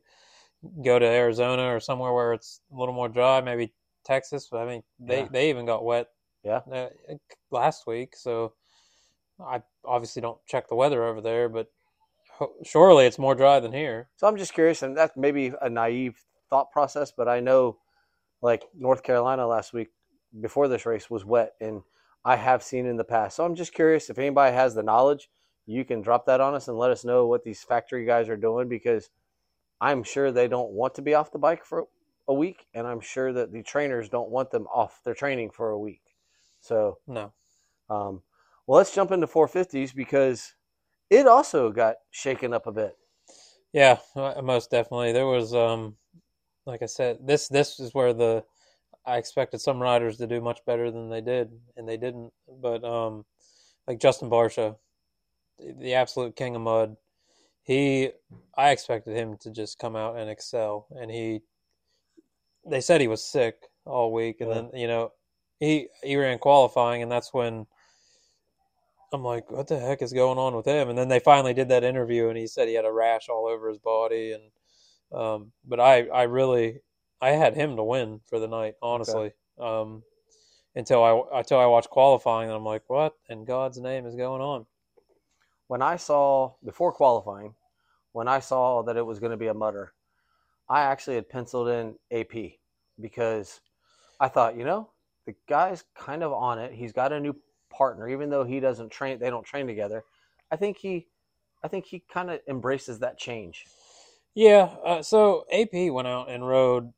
[0.83, 3.73] go to Arizona or somewhere where it's a little more dry, maybe
[4.05, 4.47] Texas.
[4.49, 5.27] But I mean, they Yeah.
[5.31, 6.07] they even got wet.
[6.43, 6.61] Yeah.
[6.71, 6.89] uh,
[7.51, 8.15] last week.
[8.17, 8.53] So
[9.45, 11.71] I obviously don't check the weather over there, but
[12.63, 14.09] surely it's more dry than here.
[14.15, 17.77] So I'm just curious, and that's maybe a naive thought process, but I know
[18.41, 19.89] like North Carolina last week
[20.41, 21.81] before this race was wet, and
[22.25, 23.35] I have seen in the past.
[23.37, 25.29] So I'm just curious if anybody has the knowledge,
[25.65, 28.37] you can drop that on us and let us know what these factory guys are
[28.37, 29.09] doing because
[29.79, 31.85] I'm sure they don't want to be off the bike for
[32.27, 35.69] a week, and I'm sure that the trainers don't want them off their training for
[35.71, 36.15] a week.
[36.59, 37.33] So No.
[37.89, 38.21] um,
[38.67, 40.53] well, let's jump into 450s because
[41.09, 42.95] it also got shaken up a bit.
[43.73, 45.11] Yeah, uh, most definitely.
[45.11, 45.97] There was, um,
[46.65, 48.43] like I said, this this is where the
[49.05, 52.31] I expected some riders to do much better than they did, and they didn't.
[52.47, 53.25] But um,
[53.87, 54.77] like Justin Barcia,
[55.59, 56.97] the, the absolute king of mud,
[57.63, 58.11] he
[58.57, 61.41] I expected him to just come out and excel, and he.
[62.65, 64.61] They said he was sick all week, and Yeah.
[64.71, 65.11] then you know
[65.59, 67.67] he he ran qualifying, and that's when
[69.13, 70.89] I'm like, what the heck is going on with him?
[70.89, 73.47] And then they finally did that interview, and he said he had a rash all
[73.47, 74.33] over his body.
[74.33, 74.43] And
[75.19, 76.81] um, but I, I really,
[77.21, 79.31] I had him to win for the night, honestly.
[79.59, 80.03] Um,
[80.75, 84.41] until I until I watched qualifying, and I'm like, what in God's name is going
[84.41, 84.65] on?
[85.67, 87.55] when I saw before qualifying,
[88.11, 89.93] when I saw that it was going to be a mutter,
[90.69, 92.59] I actually had penciled in AP
[92.99, 93.61] because
[94.19, 94.91] I thought, you know,
[95.25, 96.73] the guy's kind of on it.
[96.73, 97.35] He's got a new
[97.73, 99.19] partner, even though he doesn't train.
[99.19, 100.03] They don't train together.
[100.51, 101.07] I think he,
[101.63, 103.65] I think he kind of embraces that change.
[104.35, 104.75] Yeah.
[104.85, 106.93] Uh, so AP went out and rode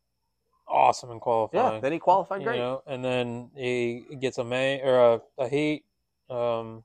[0.67, 1.19] awesome in
[1.53, 1.79] Yeah.
[1.79, 2.55] Then he qualified great.
[2.55, 5.85] you know, and then he gets a May or a, a heat.
[6.29, 6.83] Um,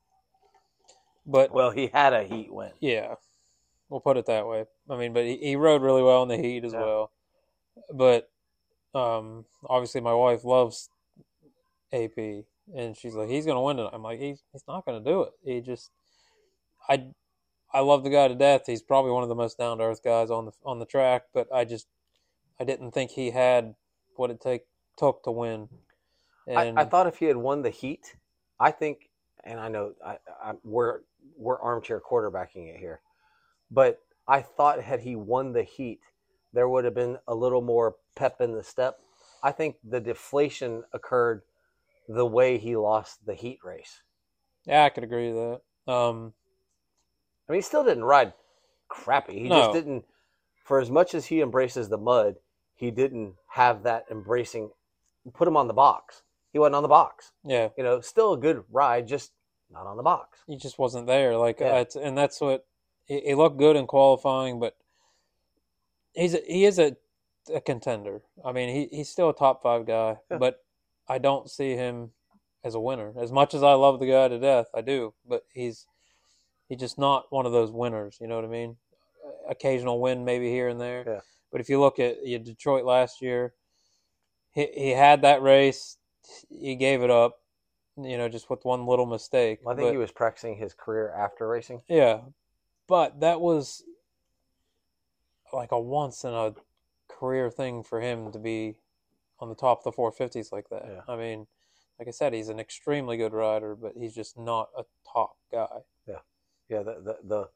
[1.26, 2.72] but Well, he had a heat win.
[2.80, 3.14] Yeah,
[3.88, 4.64] we'll put it that way.
[4.88, 6.80] I mean, but he, he rode really well in the heat as Yeah.
[6.80, 7.12] well.
[7.92, 8.30] But
[8.94, 10.90] um, obviously, my wife loves
[11.92, 12.44] AP,
[12.74, 15.32] and she's like, "He's gonna win it." I'm like, "He's he's not gonna do it."
[15.42, 15.90] He just,
[16.88, 17.06] I,
[17.72, 18.62] I love the guy to death.
[18.66, 21.24] He's probably one of the most down to earth guys on the on the track.
[21.32, 21.86] But I just,
[22.58, 23.74] I didn't think he had
[24.16, 24.62] what it take
[24.96, 25.68] took to win.
[26.46, 28.16] And I, I thought if he had won the heat,
[28.58, 29.10] I think,
[29.44, 31.00] and I know I, I, we're
[31.36, 33.00] we're armchair quarterbacking it here,
[33.70, 36.00] but I thought had he won the heat,
[36.52, 38.98] there would have been a little more pep in the step.
[39.42, 41.42] I think the deflation occurred
[42.08, 44.02] the way he lost the heat race.
[44.66, 45.92] yeah, I could agree with that.
[45.92, 46.34] Um,
[47.48, 48.32] I mean, he still didn't ride
[48.88, 49.38] crappy.
[49.40, 49.58] He No.
[49.60, 50.04] just didn't.
[50.64, 52.36] For as much as he embraces the mud,
[52.74, 54.70] he didn't have that embracing.
[55.32, 56.22] Put him on the box.
[56.52, 57.32] He wasn't on the box.
[57.44, 59.32] yeah, You know, still a good ride, just
[59.70, 60.40] not on the box.
[60.46, 61.36] he just wasn't there.
[61.36, 61.84] Like, Yeah.
[61.94, 62.66] uh, and that's what
[63.06, 64.76] he, he looked good in qualifying, but
[66.14, 66.96] he's a, he is a,
[67.52, 68.22] a contender.
[68.44, 70.38] I mean, he, he's still a top five guy, Yeah.
[70.38, 70.64] but
[71.10, 72.12] I don't see him
[72.62, 73.12] as a winner.
[73.20, 75.86] As much as I love the guy to death, I do, but he's
[76.68, 78.18] He's just not one of those winners.
[78.20, 78.76] You know what I mean?
[79.48, 81.02] Occasional win maybe here and there.
[81.04, 81.20] Yeah.
[81.50, 83.54] But if you look at you Detroit last year,
[84.52, 85.98] he he had that race,
[86.48, 87.40] he gave it up.
[88.00, 89.58] You know, just with one little mistake.
[89.66, 91.82] I think But- he was practicing his career after racing.
[91.88, 92.20] yeah,
[92.86, 93.82] but that was
[95.52, 96.54] like a once in a
[97.08, 98.76] career thing for him to be
[99.40, 100.84] on the top of the 450s like that.
[100.86, 101.12] Yeah.
[101.12, 101.46] I mean,
[101.98, 105.66] like I said, he's an extremely good rider, but he's just not a top guy.
[106.06, 106.16] Yeah,
[106.68, 106.82] yeah.
[106.82, 107.48] the the the,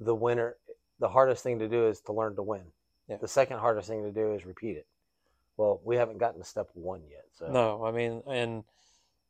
[0.00, 0.56] the winner.
[1.00, 2.64] The hardest thing to do is to learn to win.
[3.08, 3.18] Yeah.
[3.18, 4.86] The second hardest thing to do is repeat it.
[5.56, 7.24] Well, we haven't gotten to step one yet.
[7.34, 8.64] So No, I mean, and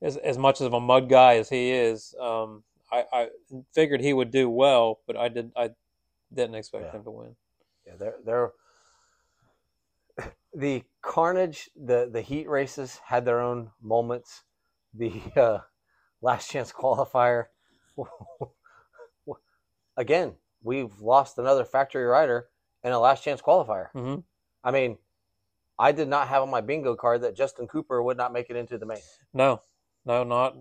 [0.03, 3.29] as as much of a mud guy as he is, um, I, I
[3.75, 5.71] figured he would do well, but I did I
[6.33, 6.93] didn't expect Yeah.
[6.99, 7.37] him to win.
[7.87, 8.53] Yeah, they're they're
[10.55, 14.45] the carnage, the the heat races had their own moments.
[14.95, 15.59] The uh,
[16.23, 17.47] last chance qualifier,
[19.97, 22.49] again, we've lost another factory rider
[22.83, 23.91] in a last chance qualifier.
[23.93, 24.17] hmm
[24.65, 24.99] I mean,
[25.79, 28.57] I did not have on my bingo card that Justin Cooper would not make it
[28.57, 28.99] into the main.
[29.33, 29.63] No,
[30.05, 30.57] no, not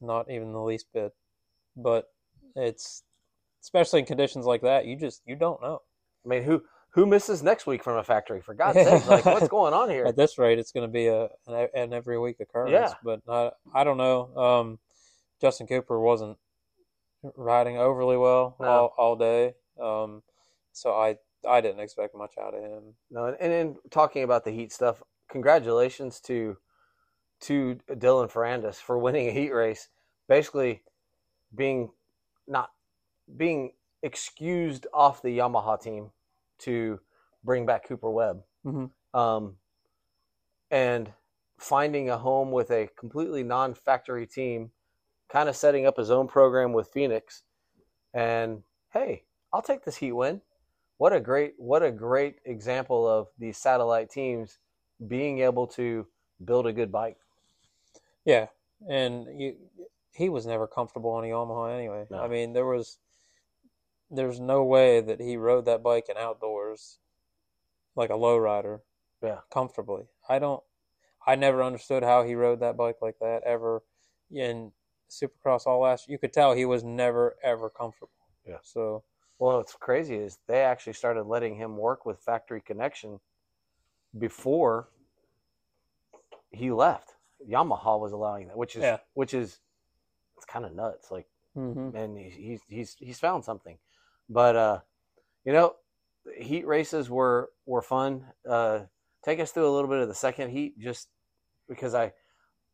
[0.00, 1.12] not even the least bit.
[1.76, 2.06] But
[2.56, 3.02] it's
[3.62, 5.82] especially in conditions like that, you just you don't know.
[6.24, 8.40] I mean, who who misses next week from a factory?
[8.40, 10.04] For God's sake, like what's going on here?
[10.04, 12.72] At this rate, it's going to be a an, an every week occurrence.
[12.72, 12.94] Yeah.
[13.02, 14.36] But I, I don't know.
[14.36, 14.78] Um,
[15.40, 16.38] Justin Cooper wasn't
[17.36, 18.66] riding overly well No.
[18.66, 19.54] all, all day.
[19.80, 20.22] Um,
[20.72, 21.16] so I
[21.48, 22.94] I didn't expect much out of him.
[23.10, 26.56] No, and, and in talking about the heat stuff, congratulations to
[27.40, 29.88] to Dylan Ferrandis for winning a heat race.
[30.28, 30.82] Basically,
[31.54, 31.90] being
[32.46, 32.70] not
[33.36, 36.10] being excused off the Yamaha team
[36.62, 37.00] to
[37.44, 38.90] bring back Cooper Webb, Mhm.
[39.14, 39.58] um,
[40.70, 41.12] and
[41.58, 44.72] finding a home with a completely non-factory team,
[45.28, 47.44] kind of setting up his own program with Phoenix.
[48.12, 50.42] And hey, I'll take this heat win
[51.02, 54.60] what a great what a great example of these satellite teams
[55.08, 56.06] being able to
[56.44, 57.18] build a good bike.
[58.24, 58.46] Yeah,
[58.88, 59.56] and you,
[60.14, 62.06] he was never comfortable on the Yamaha anyway.
[62.08, 62.20] No.
[62.22, 62.98] I mean, there was
[64.12, 66.98] there's no way that he rode that bike in outdoors
[67.96, 68.82] like a low rider.
[69.22, 69.38] Yeah.
[69.52, 70.04] comfortably.
[70.28, 70.62] I don't.
[71.24, 73.82] I never understood how he rode that bike like that ever.
[74.32, 74.72] In
[75.08, 78.10] Supercross all last, you could tell he was never ever comfortable.
[78.46, 78.56] Yeah.
[78.62, 79.04] So
[79.38, 83.20] Well, what's crazy is they actually started letting him work with Factory Connection
[84.18, 84.88] before
[86.50, 87.14] he left.
[87.48, 88.98] Yamaha was allowing that, which is Yeah.
[89.14, 89.60] which is
[90.36, 91.10] it's kind of nuts.
[91.12, 91.92] Like, mhm.
[91.92, 93.78] man, he's he's he's he's found something.
[94.32, 94.80] But uh,
[95.44, 95.74] you know,
[96.36, 98.26] heat races were were fun.
[98.48, 98.80] Uh,
[99.24, 101.08] take us through a little bit of the second heat, just
[101.68, 102.12] because I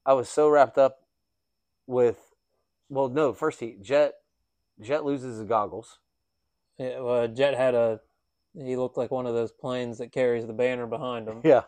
[0.06, 1.00] I was so wrapped up
[1.86, 2.34] with
[2.88, 4.14] well, no, first heat Jett
[4.80, 5.98] Jett loses his goggles.
[6.78, 8.00] Yeah, well, Jett had a.
[8.54, 11.64] He looked like one of those planes that carries the banner behind him, Yeah,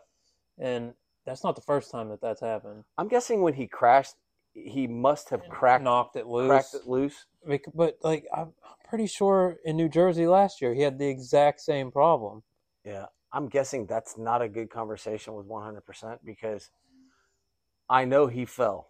[0.58, 0.94] and
[1.26, 2.84] that's not the first time that that's happened.
[2.96, 4.14] I'm guessing when he crashed,
[4.52, 6.48] he must have cracked knocked it loose.
[6.48, 7.26] cracked it loose.
[7.74, 11.60] But like, I'm I'm pretty sure in New Jersey last year he had the exact
[11.60, 12.42] same problem.
[12.84, 16.70] Yeah, I'm guessing that's not a good conversation with 100% because
[17.88, 18.88] I know he fell.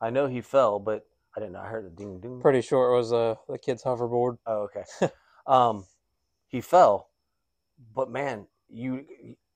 [0.00, 1.06] I know he fell, but
[1.36, 1.60] I didn't know.
[1.60, 2.40] I heard a ding ding.
[2.40, 4.38] Pretty sure it was uh, the kid's hoverboard.
[4.46, 5.12] Oh, okay.
[5.46, 5.84] um,
[6.48, 7.10] he fell,
[7.94, 9.04] but man, you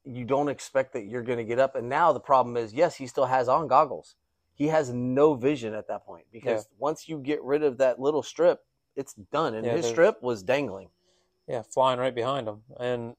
[0.04, 1.74] you don't expect that you're going to get up.
[1.74, 4.16] And now the problem is, yes, he still has on goggles.
[4.54, 8.22] He has no vision at that point because once you get rid of that little
[8.22, 8.60] strip,
[8.94, 9.54] it's done.
[9.54, 10.90] And Yeah, his strip was dangling.
[11.48, 13.16] Yeah, flying right behind him, and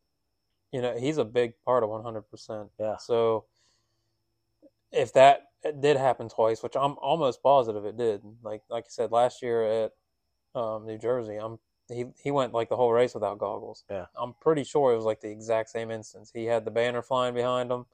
[0.72, 2.70] you know he's a big part of 100%.
[2.80, 2.98] Yeah.
[2.98, 3.46] So
[4.92, 5.44] if that
[5.80, 9.84] did happen twice, which I'm almost positive it did, like like I said last year
[9.84, 9.92] at
[10.56, 13.84] um, New Jersey, I'm he he went like the whole race without goggles.
[13.90, 14.06] Yeah.
[14.20, 16.32] I'm pretty sure it was like the exact same instance.
[16.34, 17.86] He had the banner flying behind him.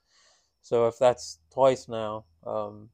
[0.61, 2.89] So if that's twice now, um,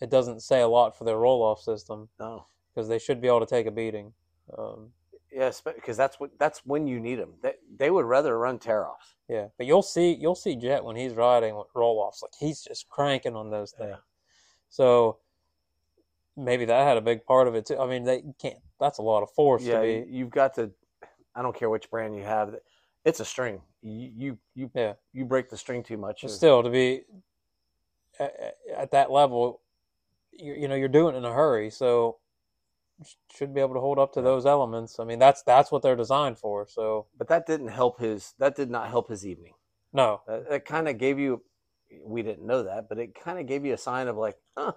[0.00, 2.46] it doesn't say a lot for their roll off system No.
[2.74, 4.12] because they should be able to take a beating.
[4.56, 4.92] Um,
[5.34, 7.32] Yes, because that's what that's when you need them.
[7.42, 9.14] They, they would rather run tear offs.
[9.30, 12.62] Yeah, but you'll see you'll see Jett when he's riding with roll offs, like he's
[12.62, 13.92] just cranking on those things.
[13.92, 13.96] Yeah.
[14.68, 15.18] So
[16.36, 17.78] maybe that had a big part of it too.
[17.78, 18.58] I mean, they can't.
[18.82, 20.10] That's a lot of force Yeah, to you- be.
[20.12, 20.72] you've got to.
[21.36, 22.54] I don't care which brand you have.
[23.04, 23.62] It's a string.
[23.80, 24.94] You you you, Yeah.
[25.12, 26.24] you break the string too much.
[26.28, 27.04] Still, to be
[28.18, 29.60] at, at that level,
[30.32, 32.18] you, you know, you're doing it in a hurry, so
[33.32, 34.98] should be able to hold up to those elements.
[35.00, 36.66] I mean, that's that's what they're designed for.
[36.68, 38.34] So but that didn't help his.
[38.38, 39.54] That did not help his evening.
[39.92, 41.42] no, That, that kind of gave you.
[42.04, 44.72] We didn't know that, but it kind of gave you a sign of like, huh,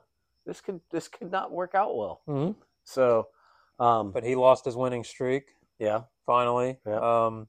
[0.45, 2.21] this could this could not work out well.
[2.25, 2.51] hmm
[2.83, 3.29] So,
[3.79, 5.47] Um, but he lost his winning streak
[5.79, 6.77] yeah, finally.
[6.87, 7.25] Yeah.
[7.25, 7.47] Um,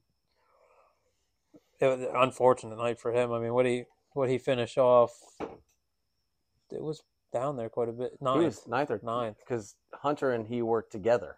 [1.79, 3.31] it was an unfortunate night for him.
[3.31, 5.13] I mean, what he what he finish off?
[6.71, 8.11] It was down there quite a bit.
[8.19, 9.37] he Ninth, was ninth or ninth.
[9.39, 11.37] because Hunter and he worked together,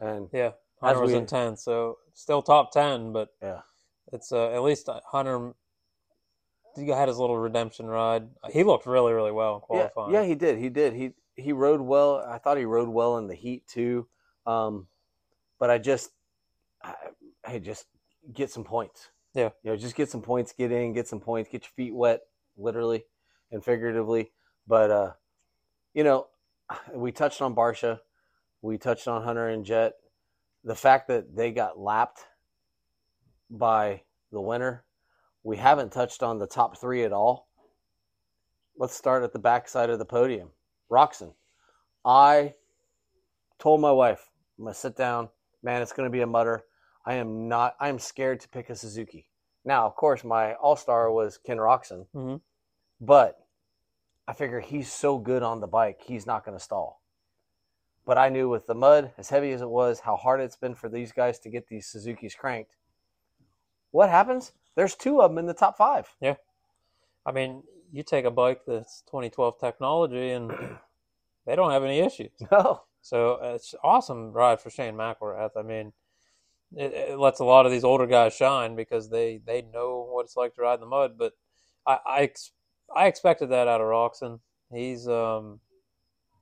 [0.00, 3.60] and Yeah, Hunter was we- in tenth, so still top ten, but yeah,
[4.12, 5.54] it's uh, at least Hunter.
[6.76, 8.28] He had his little redemption ride.
[8.50, 10.14] He looked really, really well in yeah, qualifying.
[10.14, 12.16] yeah, he did, he did, he he rode well.
[12.26, 14.08] I thought he rode well in the heat too,
[14.46, 14.86] um,
[15.58, 16.10] but I just,
[16.82, 16.94] I,
[17.46, 17.86] hey, just
[18.32, 19.08] get some points.
[19.34, 19.50] Yeah.
[19.64, 22.20] you know, just get some points, get in, get some points, get your feet wet,
[22.56, 23.04] literally
[23.54, 24.32] and figuratively.
[24.66, 25.12] But uh,
[25.94, 26.26] you know,
[26.94, 28.00] we touched on Barcia,
[28.60, 29.94] we touched on Hunter and Jett.
[30.64, 32.20] The fact that they got lapped
[33.50, 34.02] by
[34.32, 34.84] the winner,
[35.42, 37.48] we haven't touched on the top three at all.
[38.76, 40.48] Let's start at the back side of the podium.
[40.90, 41.34] Roczen.
[42.04, 42.54] I
[43.58, 45.28] told my wife, I'm gonna sit down,
[45.62, 46.64] man, it's gonna be a mutter.
[47.06, 49.28] I am not I am scared to pick a Suzuki.
[49.64, 52.40] Now, of course, my all star was Ken Roczen, Mhm.
[53.00, 53.40] but
[54.26, 57.02] I figure he's so good on the bike, he's not going to stall.
[58.06, 60.74] But I knew with the mud, as heavy as it was, how hard it's been
[60.74, 62.74] for these guys to get these Suzuki's cranked.
[63.90, 64.52] What happens?
[64.76, 66.14] There's two of them in the top five.
[66.20, 66.36] Yeah.
[67.26, 67.62] I mean,
[67.92, 70.50] you take a bike that's 2012 technology, and
[71.46, 72.32] they don't have any issues.
[72.50, 75.50] No, So uh, it's awesome ride for Shane McElrath.
[75.58, 75.92] I mean,
[76.74, 80.24] it, it lets a lot of these older guys shine because they, they know what
[80.24, 81.18] it's like to ride in the mud.
[81.18, 81.34] But
[81.86, 82.52] I I, ex-
[82.96, 84.40] I expected that out of Roczen.
[84.72, 85.60] He's um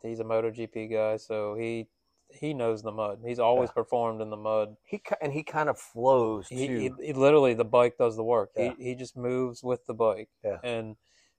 [0.03, 1.89] he's a MotoGP guy, so he
[2.31, 3.19] he knows the mud.
[3.27, 3.83] He's always Yeah.
[3.83, 4.77] performed in the mud.
[4.85, 6.55] he and he kind of flows too.
[6.55, 8.53] He, he, he literally the bike does the work.
[8.57, 8.75] Yeah.
[8.79, 10.29] He he just moves with the bike.
[10.45, 10.59] Yeah.
[10.63, 10.95] And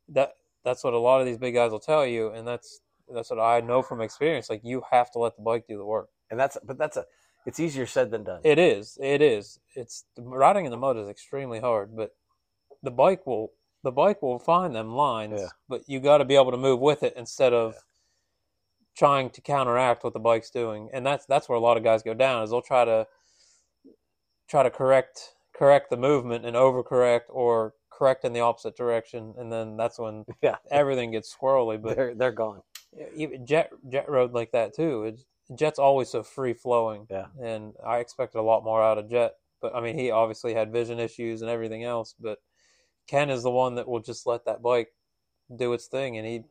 [0.10, 0.34] that
[0.66, 2.82] that's what a lot of these big guys will tell you, and that's
[3.14, 4.50] that's what I know from experience.
[4.50, 6.10] Like you have to let the bike do the work.
[6.30, 7.06] and that's but that's a
[7.46, 8.42] it's easier said than done.
[8.44, 8.98] It is.
[9.02, 9.60] It is.
[9.76, 12.12] It's riding in the mud is extremely hard, but
[12.82, 13.52] the bike will
[13.84, 15.42] the bike will find them lines.
[15.42, 15.48] Yeah.
[15.68, 17.76] But you got to be able to move with it instead of
[18.98, 20.90] trying to counteract what the bike's doing.
[20.94, 23.08] And that's that's where a lot of guys go down is they'll try to
[24.50, 29.52] try to correct correct the movement and overcorrect or correct in the opposite direction, and
[29.52, 31.82] then that's when yeah, everything gets squirrely.
[31.82, 32.62] But they're they're gone.
[33.16, 35.04] Even Jett Jett rode like that too.
[35.04, 35.26] It's,
[35.56, 37.08] Jett's always so free flowing.
[37.10, 37.28] Yeah.
[37.42, 40.72] And I expected a lot more out of Jett, but I mean he obviously had
[40.72, 42.16] vision issues and everything else.
[42.20, 42.40] But
[43.08, 44.90] Ken is the one that will just let that bike
[45.56, 46.44] do its thing, and he,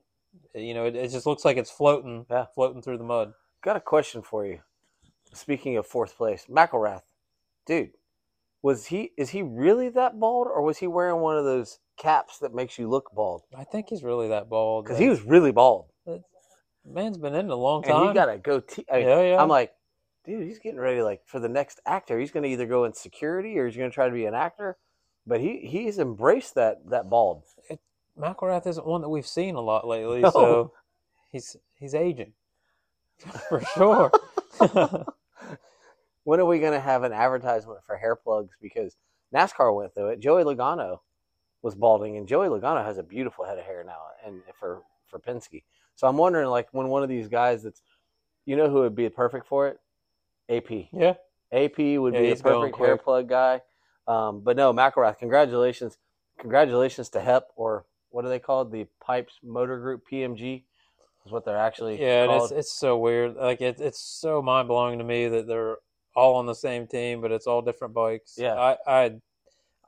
[0.54, 2.46] you know, it, it just looks like it's floating, Yeah.
[2.54, 3.32] floating through the mud.
[3.62, 4.60] Got a question for you.
[5.32, 7.02] Speaking of fourth place, McElrath,
[7.66, 7.92] dude,
[8.60, 12.38] was he is he really that bald, or was he wearing one of those caps
[12.38, 13.42] that makes you look bald?
[13.56, 14.84] I think he's really that bald.
[14.84, 15.86] Because he was really bald,
[16.84, 17.96] man's been in it a long time.
[18.02, 18.84] and he got a goatee.
[18.92, 19.42] I, yeah, yeah.
[19.42, 19.72] I'm like,
[20.24, 21.02] dude, he's getting ready.
[21.02, 23.90] Like for the next actor, he's going to either go in security or he's going
[23.90, 24.76] to try to be an actor.
[25.26, 27.44] But he he's embraced that that bald.
[28.18, 30.30] McElrath isn't one that we've seen a lot lately, No.
[30.30, 30.72] so
[31.30, 32.32] he's he's aging
[33.48, 34.10] for sure.
[36.24, 38.54] When are we going to have an advertisement for hair plugs?
[38.62, 38.96] Because
[39.34, 40.20] NASCAR went through it.
[40.20, 40.98] Joey Logano
[41.62, 45.18] was balding, and Joey Logano has a beautiful head of hair now, and for for
[45.18, 45.64] Penske.
[45.96, 47.82] So I'm wondering, like, when one of these guys that's,
[48.44, 49.78] you know, who would be perfect for it?
[50.48, 50.88] AP.
[50.92, 51.14] yeah,
[51.52, 53.60] AP would Yeah, be the perfect hair plug guy.
[54.06, 55.98] Um, but no, McElrath, congratulations,
[56.38, 58.70] congratulations to HEP or what are they called?
[58.72, 60.64] The Pipes Motor Group PMG
[61.24, 63.36] is what they're actually yeah, and it's it's so weird.
[63.36, 65.76] Like it, it's so mind blowing to me that they're
[66.14, 68.34] all on the same team, but it's all different bikes.
[68.36, 68.54] Yeah.
[68.54, 69.12] I, I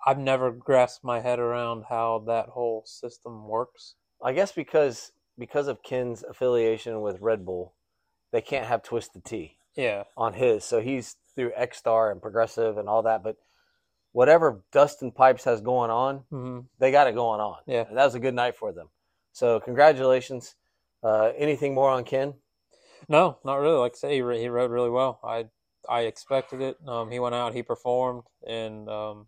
[0.07, 3.95] I've never grasped my head around how that whole system works.
[4.23, 7.75] I guess because because of Ken's affiliation with Red Bull,
[8.33, 10.65] they can't have Twisted Tea Yeah, on his.
[10.65, 13.23] So he's through Ecstar and Progressive and all that.
[13.23, 13.37] But
[14.13, 17.59] whatever Dustin Pipes has going on, hmm they got it going on.
[17.67, 17.85] Yeah.
[17.89, 18.89] And that was a good night for them.
[19.33, 20.55] So congratulations.
[21.03, 22.35] Uh, anything more on Ken?
[23.09, 23.77] No, not really.
[23.79, 25.21] Like I say, he, re- he rode really well.
[25.23, 25.47] I
[25.89, 26.79] I expected it.
[26.87, 29.27] Um, he went out, he performed, and um,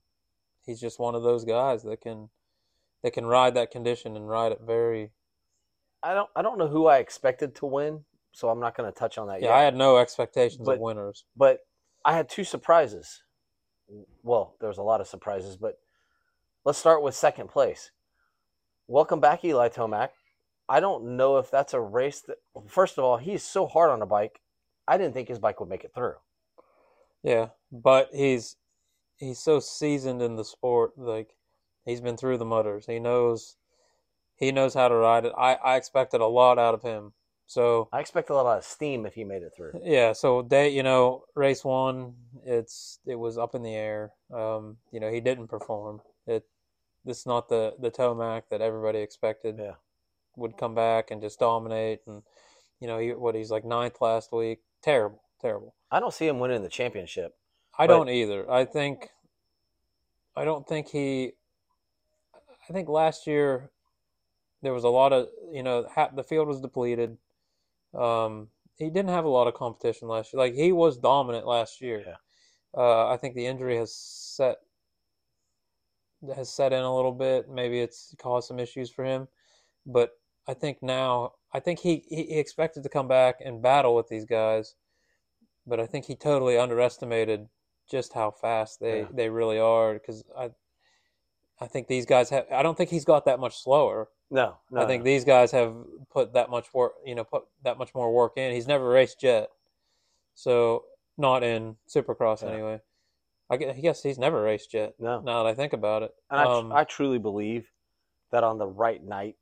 [0.65, 2.31] he's just one of those guys that can
[3.03, 5.13] that can ride that condition and ride it very.
[6.03, 8.97] I don't I don't know who I expected to win, so I'm not going to
[8.97, 9.55] touch on that Yeah, yet.
[9.57, 11.25] I had no expectations But- of winners.
[11.37, 11.61] but
[12.05, 13.23] I had two surprises.
[14.23, 15.79] Well, there was a lot of surprises, but
[16.65, 17.91] let's start with second place.
[18.89, 20.11] Welcome back, Eli Tomac.
[20.69, 22.39] I don't know if that's a race that.
[22.69, 24.41] First of all, he's so hard on a bike.
[24.89, 26.15] I didn't think his bike would make it through.
[27.23, 28.57] Yeah, but he's
[29.17, 30.97] he's so seasoned in the sport.
[30.97, 31.37] Like
[31.85, 32.87] he's been through the mutters.
[32.87, 33.57] He knows
[34.37, 35.33] he knows how to ride it.
[35.37, 37.13] I I expected a lot out of him
[37.47, 39.73] So I expect a lot of steam if he made it through.
[39.85, 42.15] yeah, so they, you know, race one,
[42.45, 44.13] it's it was up in the air.
[44.33, 46.01] Um, you know, he didn't perform.
[46.27, 46.45] It
[47.05, 49.57] this is not the the Tomac that everybody expected.
[49.59, 49.77] Yeah.
[50.37, 52.23] would come back and just dominate, and
[52.81, 54.59] you know, he what he's like ninth last week.
[54.83, 55.75] Terrible, terrible.
[55.91, 57.31] I don't see him winning the championship.
[57.79, 58.51] I But- don't either.
[58.51, 59.09] I think
[60.37, 61.33] I don't think he.
[62.69, 63.71] I think last year
[64.63, 67.17] there was a lot of you know ha- the field was depleted.
[67.95, 70.39] Um, he didn't have a lot of competition last year.
[70.41, 72.03] Like he was dominant last year.
[72.07, 72.17] Yeah.
[72.77, 74.57] Uh, I think the injury has set
[76.35, 77.49] has set in a little bit.
[77.49, 79.29] Maybe it's caused some issues for him,
[79.87, 80.11] but
[80.49, 84.09] I think now I think he, he he expected to come back and battle with
[84.09, 84.75] these guys,
[85.67, 87.49] but I think he totally underestimated
[87.91, 89.07] just how fast they Yeah.
[89.13, 89.95] they really are.
[89.95, 90.51] Because I
[91.61, 92.47] I think these guys have.
[92.53, 94.09] I don't think he's got that much slower.
[94.31, 94.81] No, no.
[94.83, 95.75] I think these guys have
[96.11, 98.53] put that much work, you know, put that much more work in.
[98.53, 99.51] He's never raced Jett,
[100.35, 100.85] so
[101.17, 102.49] not in Supercross Yeah.
[102.51, 102.81] anyway.
[103.49, 104.95] I guess he's never raced Jett.
[104.99, 105.21] no.
[105.21, 107.71] Now that I think about it, And I, tr- um, I truly believe
[108.33, 109.37] that on the right night,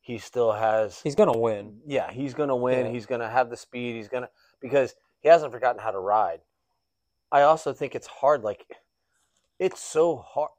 [0.00, 1.00] he still has.
[1.02, 1.80] he's gonna win.
[1.84, 2.86] yeah, he's going to win.
[2.86, 2.92] Yeah.
[2.92, 3.96] He's going to have the speed.
[3.96, 4.30] He's going to
[4.60, 6.42] because he hasn't forgotten how to ride.
[7.32, 8.42] I also think it's hard.
[8.44, 8.64] Like
[9.58, 10.50] it's so hard.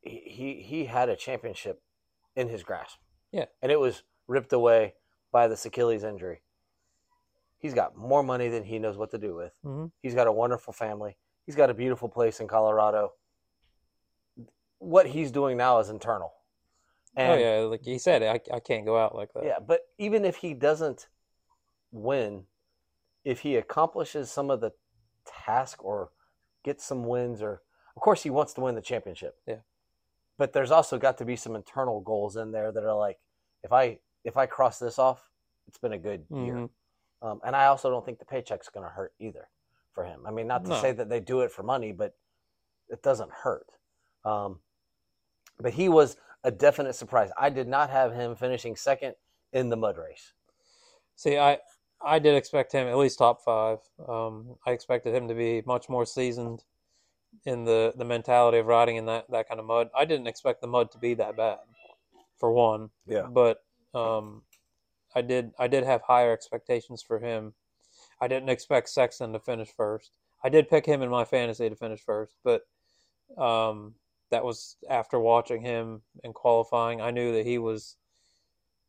[0.00, 1.82] He he, he had a championship
[2.36, 2.98] in his grasp.
[3.32, 3.46] Yeah.
[3.62, 4.94] and it was ripped away
[5.32, 6.42] by this Achilles injury.
[7.58, 9.52] He's got more money than he knows what to do with.
[9.64, 9.90] Mhm.
[10.02, 11.16] He's got a wonderful family.
[11.46, 13.14] He's got a beautiful place in Colorado.
[14.78, 16.32] What he's doing now is internal.
[17.16, 19.44] oh yeah, like he said, I I can't go out like that.
[19.44, 21.08] Yeah, but even if he doesn't
[21.92, 22.46] win,
[23.24, 24.72] if he accomplishes some of the
[25.24, 26.10] task or
[26.64, 27.62] gets some wins, or
[27.96, 29.36] of course he wants to win the championship.
[29.46, 29.60] Yeah.
[30.38, 33.18] But there's also got to be some internal goals in there that are like,
[33.62, 35.30] if I if I cross this off,
[35.66, 36.54] it's been a good year.
[36.54, 36.70] Mhm.
[37.22, 39.48] Um, and I also don't think the paycheck's going to hurt either
[39.92, 40.26] for him.
[40.26, 40.80] I mean, not to No.
[40.80, 42.14] say that they do it for money, but
[42.88, 43.70] it doesn't hurt.
[44.24, 44.60] Um,
[45.58, 47.30] but he was a definite surprise.
[47.38, 49.14] I did not have him finishing second
[49.52, 50.32] in the mud race.
[51.16, 51.60] See, I
[52.00, 53.78] I did expect him at least top five.
[54.06, 56.64] Um, I expected him to be much more seasoned
[57.44, 59.90] in the, the mentality of riding in that, that kind of mud.
[59.96, 61.58] I didn't expect the mud to be that bad,
[62.38, 62.90] for one.
[63.06, 63.26] Yeah.
[63.30, 63.62] But
[63.94, 64.42] um,
[65.14, 67.54] I did I did have higher expectations for him.
[68.20, 70.10] I didn't expect Sexton to finish first.
[70.42, 72.62] I did pick him in my fantasy to finish first, but
[73.38, 73.94] um,
[74.30, 77.00] that was after watching him in qualifying.
[77.00, 77.96] I knew that he was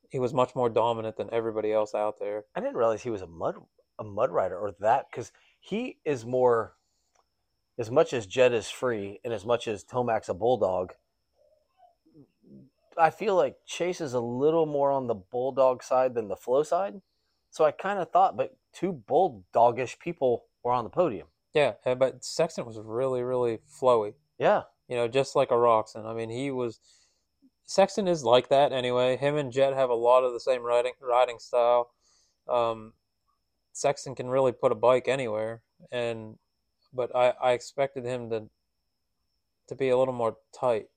[0.10, 2.46] he was much more dominant than everybody else out there.
[2.56, 3.56] I didn't realize he was a mud
[4.00, 6.74] a mud rider or that because he is more
[7.78, 10.94] as much as Jett is free and as much as Tomac's a bulldog.
[12.98, 16.64] I feel like Chase is a little more on the bulldog side than the flow
[16.64, 17.02] side.
[17.50, 21.28] So I kind of thought, but two bulldogish people were on the podium.
[21.54, 24.14] Yeah, uh, but Sexton was really, really flowy.
[24.38, 26.06] Yeah, You know, just like a Roczen.
[26.06, 26.80] I mean, he was.
[27.66, 29.18] Sexton is like that anyway.
[29.18, 31.92] Him and Jett have a lot of the same riding riding style.
[32.48, 32.94] Um,
[33.72, 36.38] Sexton can really put a bike anywhere, and
[36.96, 38.50] but I, I expected him to
[39.68, 40.88] to be a little more tight,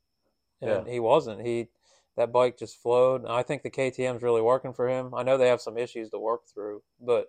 [0.60, 1.44] and he wasn't.
[1.44, 1.68] He
[2.16, 3.22] that bike just flowed.
[3.22, 5.14] And I think the KTM's really working for him.
[5.14, 7.28] I know they have some issues to work through, but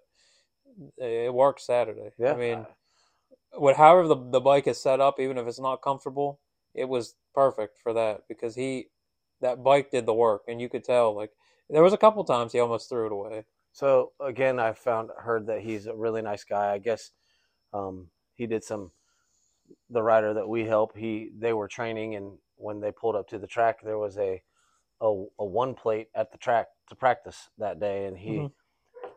[0.97, 2.11] it worked Saturday.
[2.17, 2.33] yeah.
[2.33, 2.65] I mean,
[3.53, 6.39] what however the the bike is set up, even if it's not comfortable,
[6.73, 8.87] it was perfect for that because he
[9.41, 11.31] that bike did the work, and you could tell like
[11.69, 13.45] there was a couple times he almost threw it away.
[13.71, 16.73] So again, I found heard that he's a really nice guy.
[16.73, 17.11] I guess
[17.73, 18.07] um,
[18.39, 18.91] he did some.
[19.91, 23.37] The rider that we help, he they were training, and when they pulled up to
[23.37, 24.41] the track, there was a
[25.01, 28.51] a, a one plate at the track to practice that day, and he Mhm.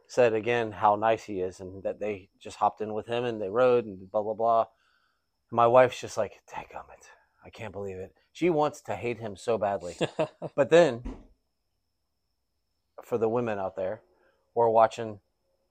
[0.09, 3.41] said again how nice he is, and that they just hopped in with him and
[3.41, 4.67] they rode and blah blah blah.
[5.51, 7.09] My wife's just like, "Dadgummit,
[7.45, 9.97] I can't believe it." She wants to hate him so badly.
[10.55, 11.03] But then,
[13.03, 14.03] for the women out there
[14.55, 15.21] who are watching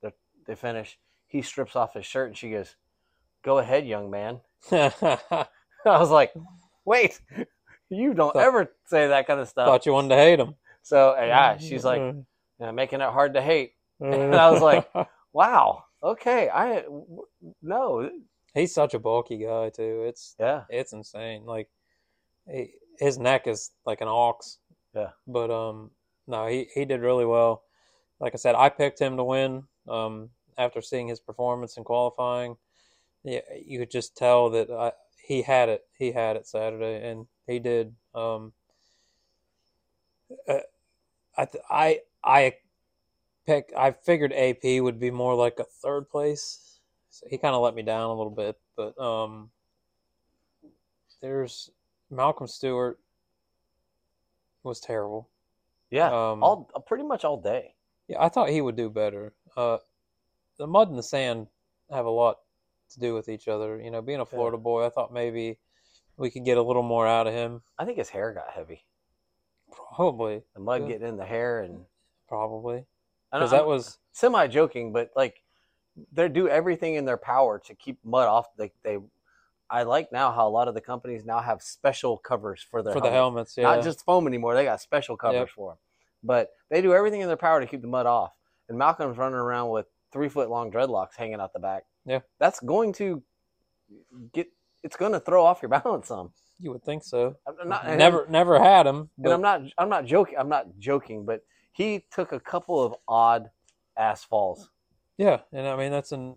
[0.01, 0.13] the,
[0.47, 0.97] the finish,
[1.27, 2.75] he strips off his shirt and she goes,
[3.43, 4.39] Go ahead, young man.
[4.71, 5.47] I
[5.85, 6.33] was like,
[6.85, 7.19] Wait,
[7.89, 9.67] you don't Thought- ever say that kind of stuff.
[9.67, 10.55] Thought you wanted to hate him.
[10.83, 12.01] So, yeah, she's like,
[12.59, 13.73] "Yeah, making it hard to hate.
[13.99, 14.89] And I was like-
[15.31, 16.49] Wow, okay.
[16.49, 17.21] I, w-
[17.61, 18.09] no,
[18.55, 20.03] he's such a bulky guy too.
[20.07, 21.45] It's yeah, it's insane.
[21.45, 21.69] Like
[22.51, 24.57] he, his neck is like an ox.
[24.95, 25.11] Yeah.
[25.27, 25.91] But um,
[26.27, 27.63] no, he he did really well.
[28.19, 29.63] Like I said, I picked him to win.
[29.87, 32.57] Um, after seeing his performance in qualifying,
[33.23, 34.91] yeah, you could just tell that I,
[35.25, 35.85] he had it.
[35.97, 37.95] He had it Saturday, and he did.
[38.15, 38.53] Um,
[40.47, 40.59] uh,
[41.37, 42.53] I th- I I
[43.45, 43.71] pick.
[43.77, 46.79] I figured AP would be more like a third place.
[47.09, 49.51] So he kind of let me down a little bit, but um,
[51.21, 51.69] there's
[52.09, 52.99] Malcolm Stewart
[54.63, 55.29] was terrible.
[55.89, 57.75] Yeah, Um, all pretty much all day.
[58.07, 59.33] Yeah, I thought he would do better.
[59.55, 59.77] Uh,
[60.57, 61.47] the mud and the sand
[61.91, 62.39] have a lot
[62.93, 63.79] to do with each other.
[63.81, 65.57] You know, being a Florida boy, I thought maybe
[66.17, 67.61] we could get a little more out of him.
[67.79, 68.85] I think his hair got heavy.
[69.95, 70.87] Probably, The mud Yeah.
[70.89, 71.85] getting in the hair, and
[72.27, 72.85] probably,
[73.31, 75.43] because don't- that was semi joking, but like
[76.11, 78.55] they do everything in their power to keep mud off.
[78.57, 78.97] They, they,
[79.69, 82.93] I like now how a lot of the companies now have special covers for their
[82.93, 83.55] for the helmets.
[83.55, 83.57] helmets.
[83.57, 84.55] Yeah, not just foam anymore.
[84.55, 85.49] They got special covers Yep.
[85.49, 85.77] for them.
[86.23, 88.33] But they do everything in their power to keep the mud off.
[88.69, 91.85] And Malcolm's running around with three foot long dreadlocks hanging out the back.
[92.05, 92.19] Yeah.
[92.39, 93.21] that's going to
[94.33, 94.47] get.
[94.83, 96.31] It's going to throw off your balance some.
[96.59, 97.35] you would think so.
[97.47, 98.95] I'm not, and never, never had him.
[98.97, 99.61] and But I'm not.
[99.77, 100.35] I'm not joking.
[100.37, 101.25] I'm not joking.
[101.25, 103.49] But he took a couple of odd
[103.97, 104.69] ass falls.
[105.17, 106.35] yeah, and I mean that's in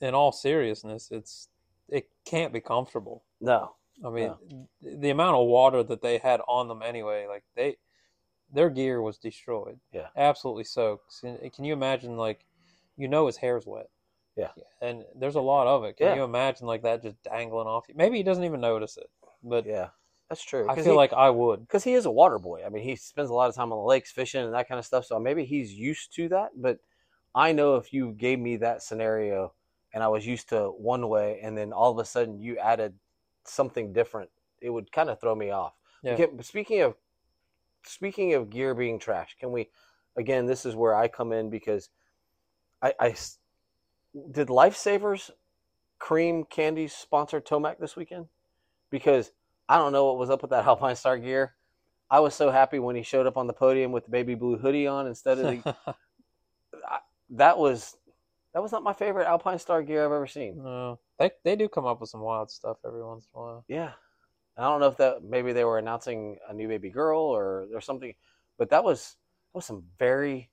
[0.00, 1.48] in all seriousness, it's
[1.88, 3.24] it can't be comfortable.
[3.40, 4.34] No, I mean,
[4.82, 7.76] the amount of water that they had on them anyway, like they,
[8.52, 9.78] their gear was destroyed.
[9.92, 10.08] Yeah.
[10.16, 11.20] absolutely soaked.
[11.20, 12.44] Can you imagine, like,
[12.96, 13.88] you know, his hair's wet.
[14.36, 14.50] Yeah.
[14.82, 15.96] and there's a lot of it.
[15.96, 16.14] Can Yeah.
[16.16, 17.86] you imagine like that just dangling off?
[17.88, 17.94] you?
[17.96, 19.08] Maybe he doesn't even notice it,
[19.42, 19.88] but yeah,
[20.28, 20.68] that's true.
[20.68, 21.60] I feel like I would.
[21.60, 22.62] because he is a water boy.
[22.64, 24.78] I mean, he spends a lot of time on the lakes fishing and that kind
[24.78, 25.06] of stuff.
[25.06, 26.50] So maybe he's used to that.
[26.56, 26.78] But
[27.34, 29.54] I know if you gave me that scenario
[29.94, 32.94] and I was used to one way, and then all of a sudden you added
[33.44, 34.30] something different,
[34.60, 35.74] it would kind of throw me off.
[36.02, 36.26] Yeah.
[36.26, 36.94] But speaking of
[37.84, 39.70] speaking of gear being trash, can we?
[40.16, 41.88] Again, this is where I come in because
[42.82, 43.14] I, I
[44.30, 45.30] did Lifesavers
[45.98, 48.26] cream candies sponsor Tomac this weekend
[48.90, 49.32] because
[49.68, 51.54] I don't know what was up with that Alpine Star gear.
[52.10, 54.56] I was so happy when he showed up on the podium with the baby blue
[54.56, 55.76] hoodie on instead of the,
[57.30, 57.96] that was
[58.54, 60.62] that was not my favorite Alpine Star gear I've ever seen.
[60.62, 63.64] no, they they do come up with some wild stuff every once in a while.
[63.68, 63.92] Yeah,
[64.56, 67.80] I don't know if that maybe they were announcing a new baby girl or or
[67.80, 68.14] something,
[68.56, 69.16] but that was
[69.52, 70.50] that was some very.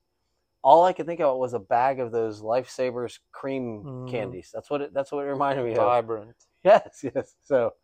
[0.64, 4.10] All I could think about was a bag of those Lifesavers cream Mhm.
[4.10, 4.50] candies.
[4.52, 4.94] That's what it.
[4.94, 5.76] That's what it reminded me of.
[5.76, 6.34] Vibrant.
[6.64, 7.36] Yes, yes.
[7.42, 7.74] So,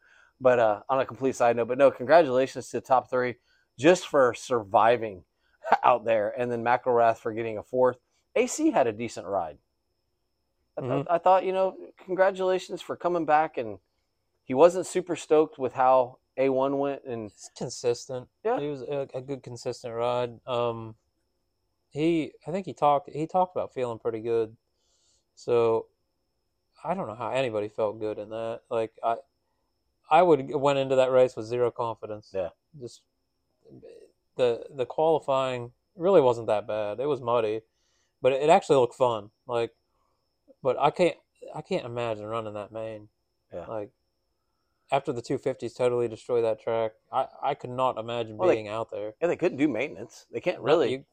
[0.41, 3.35] but uh, on a complete side note, but no, congratulations to the top three
[3.79, 5.25] just for surviving
[5.85, 7.99] out there, and then McElrath for getting a fourth.
[8.35, 9.59] AC had a decent ride.
[10.79, 11.07] I, th- Mhm.
[11.11, 13.79] I thought, you know, congratulations for coming back, and
[14.45, 18.29] he wasn't super stoked with how A1 went, and It's consistent.
[18.45, 18.59] Yeah.
[18.59, 20.41] he was a, a good consistent ride.
[20.47, 20.95] Um,
[21.91, 24.57] he I think he talked he talked about feeling pretty good.
[25.35, 25.87] So
[26.85, 28.61] I don't know how anybody felt good in that.
[28.71, 29.17] Like I
[30.11, 32.31] I would went into that race with zero confidence.
[32.35, 32.49] Yeah.
[32.81, 33.03] Just
[34.37, 37.01] the the qualifying really wasn't that bad.
[37.01, 37.61] It was muddy,
[38.23, 39.31] but it actually looked fun.
[39.47, 39.73] Like
[40.63, 41.17] but I can't
[41.55, 43.09] I can't imagine running that main.
[43.53, 43.67] Yeah.
[43.67, 43.91] Like
[44.93, 48.69] after the 250s totally destroy that track, I, I could not imagine Well, they- being
[48.69, 49.15] out there.
[49.21, 50.27] yeah, they couldn't do maintenance.
[50.33, 51.05] They can't really You-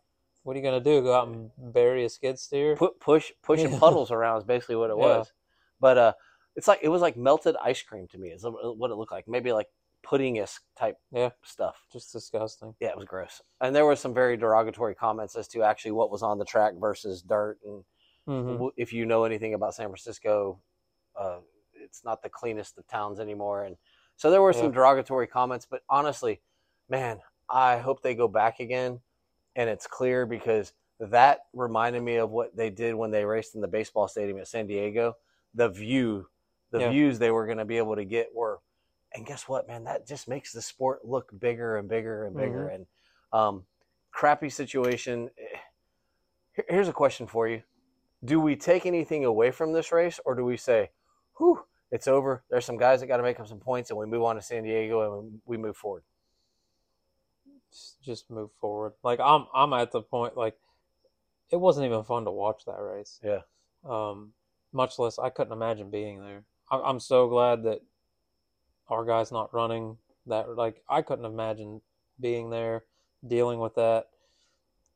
[0.47, 1.01] what are you gonna do?
[1.01, 2.77] Go out and bury a skid steer?
[2.77, 3.79] put push pushing Yeah.
[3.79, 5.03] puddles around is basically what it Yeah.
[5.17, 5.33] was.
[5.81, 6.13] But uh,
[6.55, 8.29] it's like it was like melted ice cream to me.
[8.29, 9.27] Is what it looked like.
[9.27, 9.67] Maybe like
[10.03, 11.31] pudding esque type Yeah.
[11.43, 11.85] stuff.
[11.91, 12.75] Just disgusting.
[12.79, 13.41] Yeah, it was gross.
[13.59, 16.75] And there were some very derogatory comments as to actually what was on the track
[16.79, 17.59] versus dirt.
[17.65, 17.83] And
[18.25, 20.61] hmm if you know anything about San Francisco,
[21.19, 21.39] uh,
[21.73, 23.65] it's not the cleanest of towns anymore.
[23.65, 23.75] And
[24.15, 25.67] so there were some derogatory comments.
[25.69, 26.39] But honestly,
[26.87, 27.19] man,
[27.49, 29.01] I hope they go back again
[29.57, 33.61] and it's clear because that reminded me of what they did when they raced in
[33.61, 35.17] the baseball stadium at San Diego.
[35.53, 36.27] The view,
[36.71, 36.89] the Yeah.
[36.91, 38.59] views they were going to be able to get were,
[39.13, 39.83] and guess what, man?
[39.83, 42.65] That just makes the sport look bigger and bigger and bigger.
[42.65, 42.75] Mm-hmm.
[42.75, 42.85] And
[43.33, 43.65] um,
[44.11, 45.29] crappy situation.
[45.37, 45.57] eh,
[46.69, 47.61] Here's a question for you:
[48.23, 50.89] Do we take anything away from this race, or do we say,
[51.37, 52.43] "Whew, it's over"?
[52.49, 54.41] There's some guys that got to make up some points, and we move on to
[54.41, 56.03] San Diego and we move forward.
[58.03, 58.93] Just, move forward.
[59.03, 60.57] Like I'm I'm at the point like
[61.51, 63.19] it wasn't even fun to watch that race.
[63.23, 63.41] Yeah.
[63.87, 64.33] Um,
[64.73, 66.43] much less I couldn't imagine being there.
[66.71, 67.81] I'm I'm so glad that
[68.89, 70.55] our guy's not running that.
[70.55, 71.81] Like I couldn't imagine
[72.19, 72.85] being there,
[73.25, 74.07] dealing with that.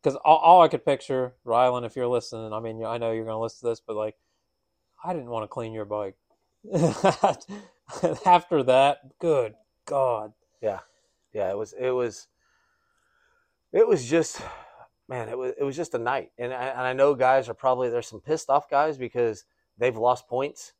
[0.02, 3.26] Because all, all I could picture, Rylan, if you're listening, I mean, I know you're
[3.26, 4.16] going to listen to this, but like,
[5.04, 6.16] I didn't want to clean your bike.
[8.26, 9.54] After that, good
[9.86, 10.34] God.
[10.62, 10.80] Yeah,
[11.34, 12.28] yeah, it was it was
[13.72, 14.42] it was just
[15.08, 17.54] man, it was it was just a night, and I, and I know guys are
[17.54, 19.46] probably there's some pissed off guys because
[19.78, 20.74] they've lost points,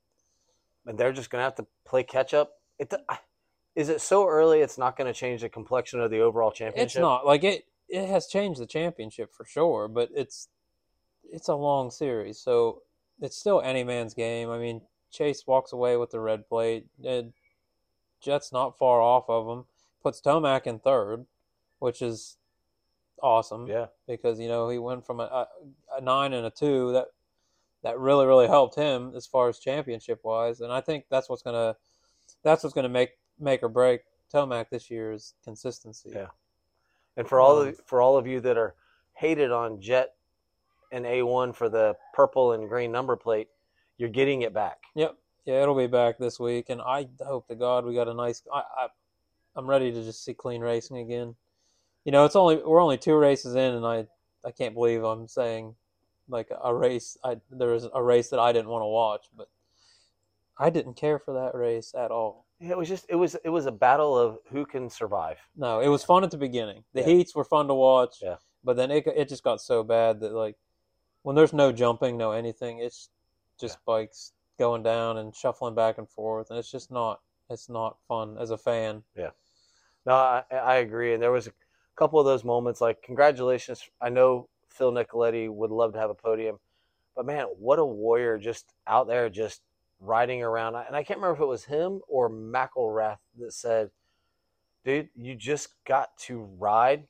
[0.86, 2.54] and they're just gonna have to play catch up.
[2.80, 2.94] It
[3.76, 4.62] is it so early?
[4.62, 6.98] It's not going to change the complexion of the overall championship.
[6.98, 7.66] It's not like it.
[7.88, 10.50] It has changed the championship for sure, but it's
[11.24, 12.82] it's a long series, so
[13.22, 14.50] it's still any man's game.
[14.50, 14.82] I mean,
[15.12, 16.86] Chase walks away with the red plate.
[17.02, 17.32] It,
[18.22, 19.66] Jett's not far off of him.
[20.04, 21.26] Puts Tomac in third,
[21.80, 22.38] which is
[23.22, 23.68] awesome.
[23.68, 23.88] Yeah.
[24.08, 25.48] Because you know he went from a, a,
[25.98, 27.08] a nine and a two that
[27.84, 31.42] that really really helped him as far as championship wise, and I think that's what's
[31.42, 31.76] gonna
[32.44, 34.02] that's what's gonna make make or break
[34.34, 36.12] Tomac this year is consistency.
[36.14, 36.28] Yeah.
[37.18, 38.76] And for all Um, of, for all of you that are
[39.14, 40.16] hated on Jett
[40.92, 43.50] and A1 for the purple and green number plate,
[43.98, 44.80] you're getting it back.
[44.96, 45.18] Yep.
[45.46, 48.44] Yeah, it'll be back this week, and I hope to God we got a nice.
[48.54, 48.88] I, I
[49.56, 51.36] I'm ready to just see clean racing again.
[52.06, 54.08] You know, it's only we're only two races in, and I
[54.46, 55.76] I can't believe I'm saying
[56.28, 57.18] like a race.
[57.24, 59.50] I there was a race that I didn't want to watch, but
[60.58, 62.46] I didn't care for that race at all.
[62.60, 65.38] Yeah, it was just it was it was a battle of who can survive.
[65.56, 66.84] No, it was fun at the beginning.
[66.94, 67.08] The Yeah.
[67.08, 68.18] heats were fun to watch.
[68.22, 68.38] Yeah.
[68.64, 70.56] But then it it just got so bad that like
[71.24, 73.10] when there's no jumping, no anything, it's
[73.60, 77.98] just bikes going down and shuffling back and forth, and it's just not it's not
[78.08, 79.04] fun as a fan.
[79.16, 79.32] Yeah.
[80.06, 81.14] No, I, I agree.
[81.14, 81.52] And there was a
[81.96, 83.90] couple of those moments like congratulations.
[84.02, 86.60] I know Phil Nicoletti would love to have a podium,
[87.16, 89.62] but man, what a warrior just out there just
[90.00, 90.76] riding around.
[90.76, 93.92] And I can't remember if it was him or McElrath that said,
[94.84, 97.08] dude, you just got to ride,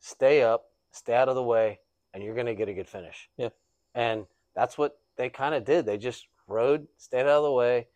[0.00, 1.80] stay up, stay out of the way,
[2.12, 3.30] and you're going to get a good finish.
[3.36, 3.48] Yeah.
[3.94, 5.86] And that's what they kind of did.
[5.86, 7.86] They just rode, stayed out of the way.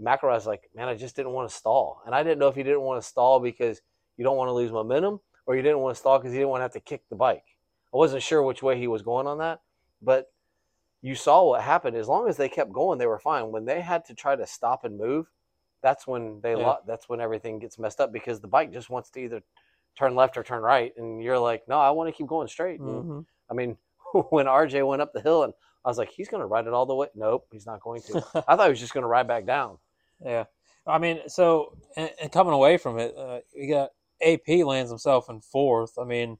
[0.00, 2.02] McElrath's like, man, I just didn't want to stall.
[2.06, 3.80] And I didn't know if he didn't want to stall because
[4.16, 6.50] you don't want to lose momentum or you didn't want to stall because you didn't
[6.50, 7.44] want to have to kick the bike.
[7.94, 9.60] I wasn't sure which way he was going on that,
[10.02, 10.26] but
[11.02, 11.96] you saw what happened.
[11.96, 13.52] As long as they kept going, they were fine.
[13.52, 15.30] When they had to try to stop and move,
[15.82, 16.66] that's when they Yeah.
[16.66, 19.42] lo- that's when everything gets messed up because the bike just wants to either
[19.96, 22.80] turn left or turn right, and you're like, no, I want to keep going straight.
[22.80, 23.20] And, hmm
[23.50, 23.76] I mean,
[24.30, 25.52] when RJ went up the hill, and
[25.84, 27.08] I was like, he's going to ride it all the way.
[27.14, 28.22] Nope, he's not going to.
[28.48, 29.78] I thought he was just going to ride back down.
[30.24, 30.44] yeah,
[30.86, 33.90] I mean, so and, and coming away from it, uh, we got
[34.22, 35.98] AP lands himself in fourth.
[35.98, 36.38] I mean,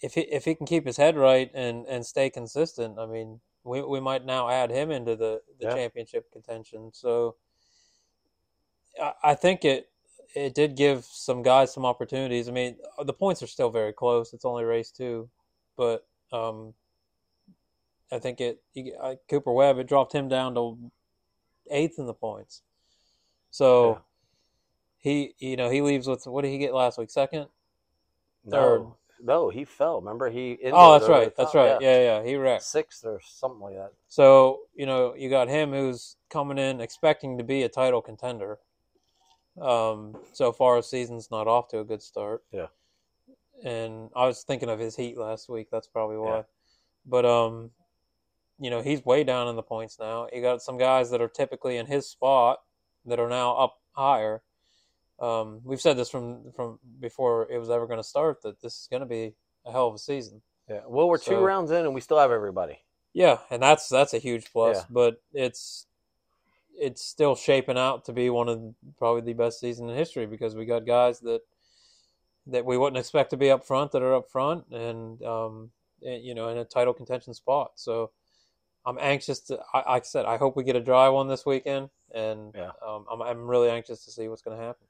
[0.00, 3.40] if he if he can keep his head right and and stay consistent, I mean,
[3.64, 5.74] we we might now add him into the the Yeah.
[5.74, 6.90] championship contention.
[6.92, 7.36] So
[9.00, 9.90] I, I think it
[10.34, 12.48] it did give some guys some opportunities.
[12.48, 14.32] I mean, the points are still very close.
[14.32, 15.28] It's only race two,
[15.76, 16.74] but um,
[18.12, 20.78] I think it you- uh, Cooper Webb it dropped him down to
[21.70, 22.62] eighth in the points.
[23.50, 24.02] So.
[24.98, 27.10] He you know he leaves with what did he get last week?
[27.10, 27.46] Second.
[28.44, 30.00] No, no, he fell.
[30.00, 30.58] Remember, he.
[30.72, 31.34] Oh, that's right.
[31.36, 31.80] That's right.
[31.80, 32.24] Yeah, yeah, yeah.
[32.24, 32.62] he wrecked.
[32.62, 33.92] sixth or something like that.
[34.08, 38.58] So you know you got him who's coming in expecting to be a title contender.
[39.60, 42.44] Um, so far, season's not off to a good start.
[42.52, 42.66] Yeah.
[43.64, 45.68] And I was thinking of his heat last week.
[45.70, 46.36] That's probably why.
[46.36, 46.42] Yeah.
[47.04, 47.70] But um,
[48.60, 50.28] you know he's way down in the points now.
[50.32, 52.60] You got some guys that are typically in his spot
[53.04, 54.42] that are now up higher.
[55.20, 58.74] Um, we've said this from from before it was ever going to start that this
[58.74, 59.34] is going to be
[59.66, 60.42] a hell of a season.
[60.68, 60.82] Yeah.
[60.86, 62.78] Well, we're two rounds in, and we still have everybody.
[63.12, 64.76] Yeah, and that's that's a huge plus.
[64.76, 64.84] Yeah.
[64.90, 65.86] But it's
[66.78, 70.54] it's still shaping out to be one of probably the best season in history because
[70.54, 71.40] we got guys that
[72.46, 75.70] that we wouldn't expect to be up front that are up front and um
[76.02, 77.72] and, you know in a title contention spot.
[77.74, 78.12] So
[78.86, 79.58] I'm anxious to.
[79.74, 82.70] I, like I said, I hope we get a dry one this weekend, and Yeah.
[82.86, 84.86] um, I'm I'm really anxious to see what's going to happen.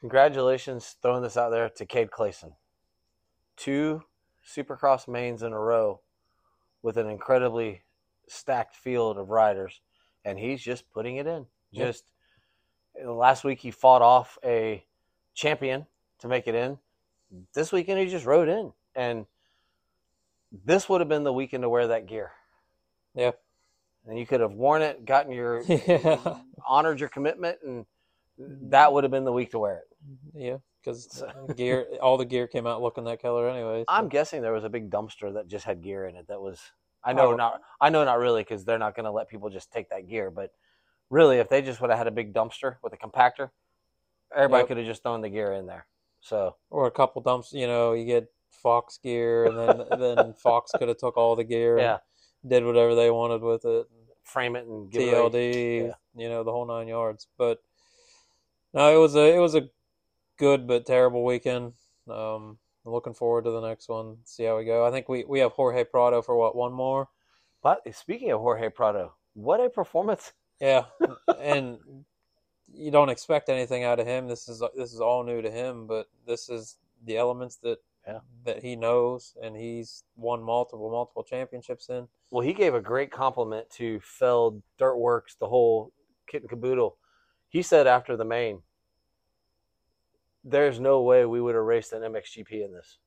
[0.00, 2.52] Congratulations, throwing this out there to Cade Clason.
[3.56, 4.02] Two
[4.46, 6.00] Supercross mains in a row
[6.82, 7.82] with an incredibly
[8.28, 9.80] stacked field of riders,
[10.24, 11.46] and he's just putting it in.
[11.72, 11.86] Yep.
[11.86, 12.04] Just
[13.04, 14.84] last week he fought off a
[15.34, 15.86] champion
[16.20, 16.78] to make it in.
[17.54, 19.26] This weekend he just rode in, and
[20.64, 22.30] this would have been the weekend to wear that gear.
[23.14, 23.32] Yeah.
[24.06, 27.84] And you could have worn it, gotten your yeah, honored your commitment, and
[28.38, 29.84] that would have been the week to wear it.
[30.08, 30.40] Mm-hmm.
[30.40, 31.24] yeah, because
[31.56, 33.80] gear, all the gear came out looking that color anyway.
[33.80, 36.26] so- I'm guessing there was a big dumpster that just had gear in it.
[36.28, 36.60] That was
[37.04, 37.36] I know Oh.
[37.36, 40.08] not I know not really because they're not going to let people just take that
[40.08, 40.30] gear.
[40.30, 40.50] But
[41.10, 43.50] really, if they just would have had a big dumpster with a compactor,
[44.34, 44.68] everybody Yep.
[44.68, 45.86] could have just thrown the gear in there.
[46.20, 47.52] So or a couple dumps.
[47.52, 49.84] You know, you get Fox gear, and then
[50.16, 51.98] then Fox could have took all the gear, yeah,
[52.42, 53.86] and did whatever they wanted with it.
[54.24, 55.30] frame it and give it away.
[55.30, 55.94] TLD, Yeah.
[56.22, 57.28] you know, the whole nine yards.
[57.38, 57.58] But
[58.74, 59.68] no, it was a it was a
[60.38, 61.72] good but terrible weekend.
[62.08, 64.18] Um, I'm looking forward to the next one.
[64.24, 64.86] See how we go.
[64.86, 67.08] I think we we have Jorge Prado for what one more.
[67.62, 70.32] But speaking of Jorge Prado, what a performance!
[70.60, 70.84] Yeah,
[71.40, 71.78] and
[72.72, 74.28] you don't expect anything out of him.
[74.28, 78.20] This is this is all new to him, but this is the elements that Yeah.
[78.44, 82.08] that he knows and he's won multiple multiple championships in.
[82.30, 85.92] Well, he gave a great compliment to Feld, Dirt Wurx, the whole
[86.26, 86.96] kit and caboodle.
[87.48, 88.62] He said after the main,
[90.44, 92.98] there's no way we would have raced an MXGP in this.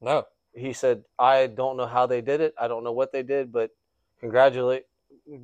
[0.00, 0.24] No,
[0.54, 2.54] He said, I don't know how they did it.
[2.60, 3.70] I don't know what they did, but
[4.20, 4.84] congratulate.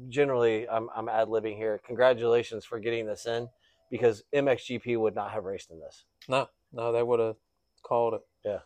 [0.09, 1.81] Generally, I'm, I'm ad libbing here.
[1.87, 3.49] Congratulations for getting this in
[3.91, 6.05] because MXGP would not have raced in this.
[6.29, 7.37] no, no, they would have
[7.83, 8.21] called it.
[8.45, 8.59] Yeah.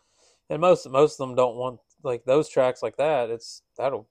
[0.48, 3.30] and most most of them don't want like those tracks like that.
[3.30, 4.08] It's that'll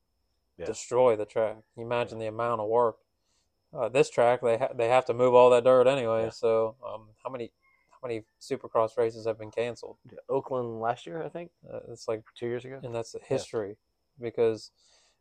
[0.58, 0.66] Yeah.
[0.66, 1.58] destroy the track.
[1.76, 2.98] You imagine the amount of work.
[3.74, 6.26] Uh, this track they ha- they have to move all that dirt anyway.
[6.26, 6.30] Yeah.
[6.32, 7.52] So um, how many
[7.90, 9.98] how many Supercross races have been canceled?
[10.28, 12.80] Oakland last year, I think, Uh, it's like two years ago.
[12.84, 13.78] and that's history
[14.20, 14.72] because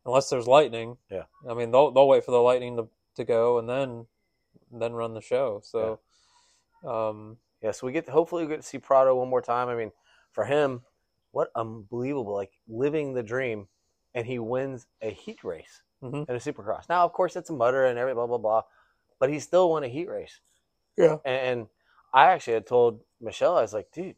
[0.05, 1.23] unless there's lightning, Yeah.
[1.49, 4.07] I mean they'll they'll wait for the lightning to, to go and then
[4.71, 5.61] then run the show.
[5.63, 5.99] So,
[6.83, 9.69] um, Yeah, so we get hopefully we get to see Prado one more time.
[9.69, 9.91] I mean,
[10.31, 10.81] for him,
[11.31, 13.67] what unbelievable like living the dream,
[14.13, 16.29] and he wins a heat race Mhm.
[16.29, 16.89] in a Supercross.
[16.89, 18.63] Now, of course, it's a mutter and every blah blah blah,
[19.19, 20.39] but he still won a heat race.
[20.97, 21.17] Yeah.
[21.25, 21.67] And, and
[22.13, 24.15] I actually had told Michelle, I was like, dude,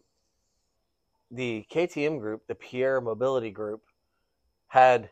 [1.31, 3.83] the KTM group, the Pierer Mobility Group,
[4.67, 5.09] had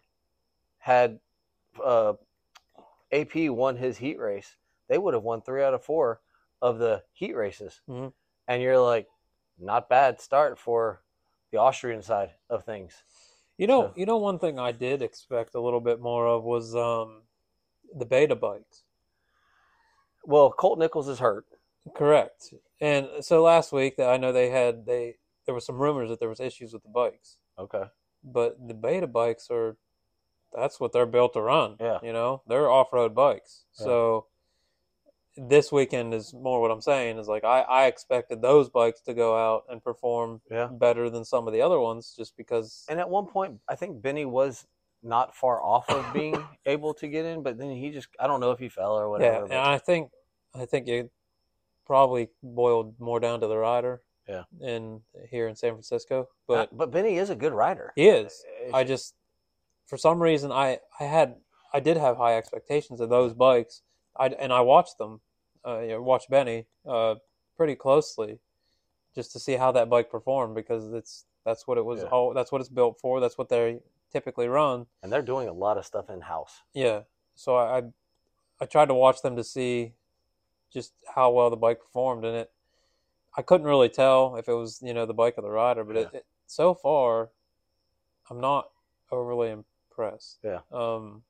[0.79, 1.19] had
[1.83, 2.13] uh,
[3.11, 4.57] AP won his heat race,
[4.87, 6.21] they would have won three out of four
[6.61, 7.81] of the heat races.
[7.89, 8.13] Mhm.
[8.47, 9.07] And you're like,
[9.59, 11.03] not bad start for
[11.51, 13.03] the Austrian side of things.
[13.61, 16.43] You know, So- you know, one thing I did expect a little bit more of
[16.43, 17.21] was um,
[17.95, 18.83] the beta bikes.
[20.23, 21.45] Well, Colt Nichols is hurt.
[21.95, 22.53] Correct.
[22.79, 26.29] And so last week, I know they had they there was some rumors that there
[26.29, 27.83] was issues with the bikes, Okay.
[28.23, 29.77] but the beta bikes are
[30.53, 31.77] that's what they're built to run.
[31.79, 31.99] Yeah.
[32.03, 33.65] You know, they're off road bikes.
[33.79, 33.85] Yeah.
[33.85, 34.27] So
[35.37, 39.13] this weekend is more what I'm saying is like I, I expected those bikes to
[39.13, 40.67] go out and perform Yeah.
[40.67, 44.01] better than some of the other ones just because And at one point, I think
[44.01, 44.65] Benny was
[45.03, 48.39] not far off of being able to get in, but then he just, I don't
[48.41, 49.41] know if he fell or yeah, whatever.
[49.43, 50.11] and but- I think
[50.53, 51.09] I think it
[51.85, 54.01] probably boiled more down to the rider.
[54.27, 54.43] Yeah.
[54.61, 57.91] In here in San Francisco, but but Benny is a good rider.
[57.95, 58.43] he is.
[58.47, 59.15] Uh, uh, it's- I just,
[59.87, 61.35] for some reason, I I had
[61.73, 63.81] I did have high expectations of those bikes.
[64.17, 65.21] I and I watched them,
[65.65, 67.15] uh, you know, watched Benny uh,
[67.57, 68.39] pretty closely,
[69.15, 72.01] just to see how that bike performed because it's that's what it was.
[72.01, 72.09] Yeah.
[72.09, 73.19] all that's what it's built for.
[73.19, 73.79] That's what they
[74.11, 74.87] typically run.
[75.01, 76.61] and they're doing a lot of stuff in house.
[76.73, 77.01] Yeah.
[77.35, 77.83] So I, I
[78.61, 79.93] I tried to watch them to see
[80.71, 82.51] just how well the bike performed, and it
[83.37, 85.95] I couldn't really tell if it was you know the bike or the rider, but
[85.95, 87.29] it, it so far
[88.29, 88.69] I'm not
[89.11, 90.39] overly impressed.
[90.43, 90.59] Yeah.
[90.71, 91.23] Um.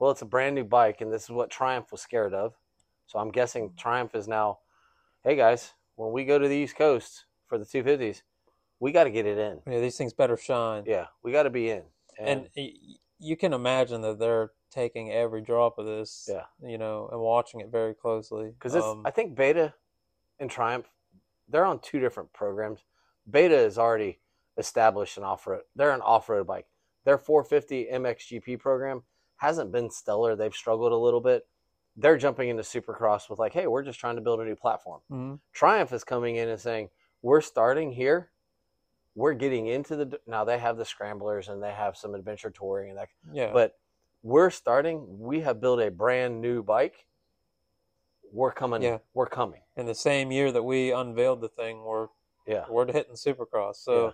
[0.00, 2.54] Well, it's a brand new bike, and this is what Triumph was scared of.
[3.06, 4.60] So I'm guessing Triumph is now,
[5.24, 8.22] hey guys, when we go to the East Coast for the 250s,
[8.80, 9.60] we got to get it in.
[9.70, 10.84] Yeah, these things better shine.
[10.86, 11.82] Yeah, we got to be in.
[12.18, 12.72] And y-
[13.18, 16.26] you can imagine that they're taking every drop of this.
[16.32, 16.44] Yeah.
[16.66, 18.52] You know, and watching it very closely.
[18.58, 19.74] because Um, I think Beta
[20.38, 20.88] and Triumph,
[21.46, 22.84] they're on two different programs.
[23.30, 24.20] Beta is already
[24.56, 25.62] established an off road.
[25.76, 26.68] They're an off road bike.
[27.04, 29.02] Their 450 MXGP program
[29.40, 30.36] hasn't been stellar.
[30.36, 31.46] They've struggled a little bit.
[31.96, 35.00] They're jumping into Supercross with like, hey, we're just trying to build a new platform.
[35.10, 35.40] mhm.
[35.52, 36.90] Triumph is coming in and saying,
[37.22, 38.30] we're starting here.
[39.14, 40.44] We're getting into the now.
[40.44, 43.52] They have the scramblers and they have some adventure touring and that, Yeah.
[43.52, 43.76] but
[44.22, 45.18] we're starting.
[45.18, 47.06] We have built a brand new bike.
[48.32, 48.82] We're coming.
[48.82, 48.98] Yeah.
[49.14, 49.62] We're coming.
[49.76, 52.08] in the same year that we unveiled the thing, we're
[52.46, 52.66] Yeah.
[52.68, 53.76] we're hitting Supercross.
[53.76, 54.12] So Yeah.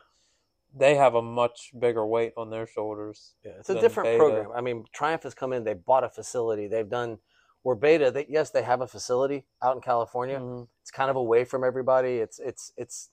[0.78, 3.34] They have a much bigger weight on their shoulders.
[3.44, 4.18] Yeah, it's a different Beta.
[4.18, 4.50] program.
[4.54, 5.64] I mean, Triumph has come in.
[5.64, 6.66] They bought a facility.
[6.68, 7.18] They've done.
[7.62, 10.38] Where Beta, they, yes, they have a facility out in California.
[10.38, 10.68] Mhm.
[10.82, 12.18] It's kind of away from everybody.
[12.18, 13.10] It's it's it's.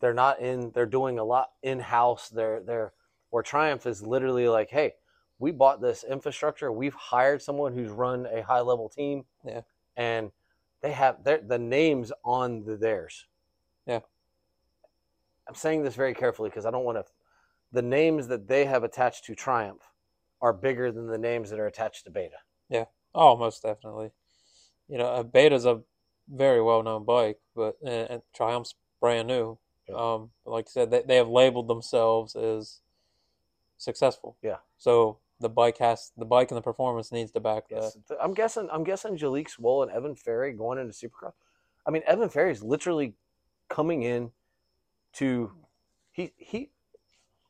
[0.00, 0.72] They're not in.
[0.72, 2.28] They're doing a lot in house.
[2.28, 2.92] They're they're.
[3.30, 4.94] Where Triumph is literally like, hey,
[5.38, 6.70] we bought this infrastructure.
[6.72, 9.24] We've hired someone who's run a high level team.
[9.44, 9.62] Yeah.
[9.96, 10.32] And
[10.80, 13.26] they have their the names on the theirs.
[13.86, 14.00] Yeah.
[15.52, 17.04] I'm saying this very carefully because I don't want to.
[17.72, 19.82] The names that they have attached to Triumph
[20.40, 22.36] are bigger than the names that are attached to Beta.
[22.70, 22.86] Yeah.
[23.14, 24.12] Oh, most definitely.
[24.88, 25.82] You know, a Beta's a
[26.26, 29.58] very well known bike, but and, and Triumph's brand new.
[29.86, 29.96] Yeah.
[29.96, 32.80] Um, like I said, they they have labeled themselves as
[33.76, 34.38] successful.
[34.40, 34.56] Yeah.
[34.78, 38.16] So the bike has the bike and the performance needs to back Yes, that.
[38.22, 38.70] I'm guessing.
[38.72, 41.34] I'm guessing Jalek Swoll and Evan Ferry going into Supercross.
[41.86, 43.12] I mean, Evan Ferry is literally
[43.68, 44.30] coming in
[45.14, 45.52] to
[46.12, 46.70] he he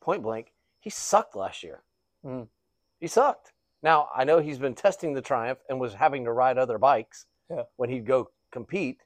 [0.01, 0.53] point blank.
[0.81, 1.83] He sucked last year.
[2.25, 2.49] Mm.
[3.01, 3.53] He sucked.
[3.83, 7.27] Now I know he's been testing the Triumph and was having to ride other bikes
[7.51, 7.65] Yeah.
[7.77, 9.01] when he'd go compete,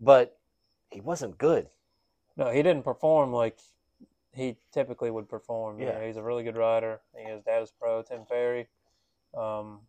[0.00, 0.38] but
[0.90, 1.68] he wasn't good.
[2.36, 3.58] No, he didn't perform like
[4.34, 5.78] he typically would perform.
[5.78, 5.98] You Yeah.
[5.98, 7.00] know, he's a really good rider.
[7.14, 8.68] Think His dad is pro, Tim Ferry.
[9.34, 9.80] Um,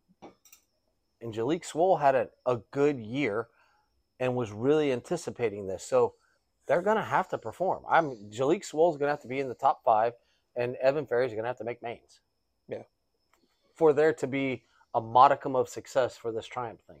[1.20, 3.48] and Jalek Swoll had a, a good year
[4.20, 5.82] and was really anticipating this.
[5.82, 6.14] So
[6.66, 7.84] they're going to have to perform.
[7.88, 10.14] I'm Jalek Swoll's going to have to be in the top five,
[10.56, 12.20] and Evan Ferry's going to have to make mains.
[12.68, 12.82] Yeah.
[13.74, 14.62] For there to be
[14.94, 17.00] a modicum of success for this Triumph thing.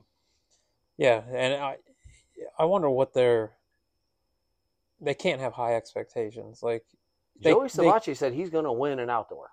[0.96, 1.76] yeah, and I,
[2.58, 3.52] I wonder what they're.
[5.00, 6.62] They can't have high expectations.
[6.62, 6.84] Like
[7.40, 9.50] They- Joey they- said he's going to win an outdoor.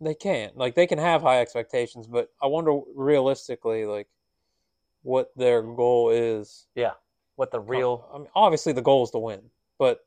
[0.00, 0.56] they can't.
[0.56, 4.08] Like they can have high expectations, but I wonder realistically, like,
[5.02, 6.66] what their goal is.
[7.40, 9.40] What the real I mean, obviously the goal is to win,
[9.78, 10.04] but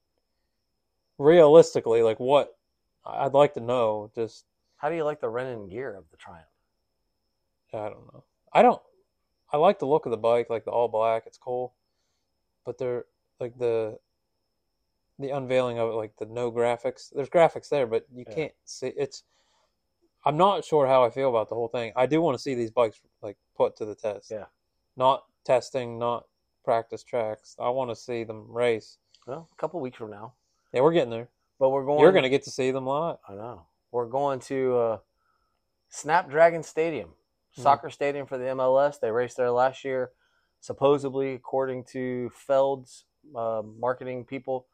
[1.17, 2.55] realistically, like, what?
[3.03, 4.11] I'd like to know.
[4.13, 4.45] Just
[4.77, 6.45] How do you like the Renan gear of the Triumph?
[7.73, 8.23] I don't know.
[8.53, 8.79] I don't.
[9.51, 11.23] I like the look of the bike, like the all black.
[11.25, 11.73] It's cool,
[12.67, 13.05] but they're
[13.39, 13.97] like the
[15.17, 17.11] the unveiling of it, like the no graphics.
[17.11, 18.35] There's graphics there, but you Yeah.
[18.35, 18.93] can't see.
[18.95, 19.23] It's.
[20.23, 21.93] I'm not sure how I feel about the whole thing.
[21.95, 24.29] I do want to see these bikes like put to the test.
[24.29, 24.45] Yeah.
[24.95, 26.27] Not testing, not
[26.63, 27.55] practice tracks.
[27.59, 28.97] I want to see them race.
[29.27, 30.33] Well, a couple weeks from now.
[30.73, 31.29] Yeah, we're getting there.
[31.59, 31.99] But we're going.
[31.99, 33.17] You're going to get to see them live.
[33.27, 33.65] I know.
[33.91, 34.97] We're going to uh,
[35.89, 37.09] Snapdragon Stadium,
[37.57, 37.61] Mhm.
[37.61, 38.99] soccer stadium for the MLS.
[38.99, 40.11] They raced there last year.
[40.59, 43.05] Supposedly, according to Feld's
[43.35, 44.65] uh, marketing people,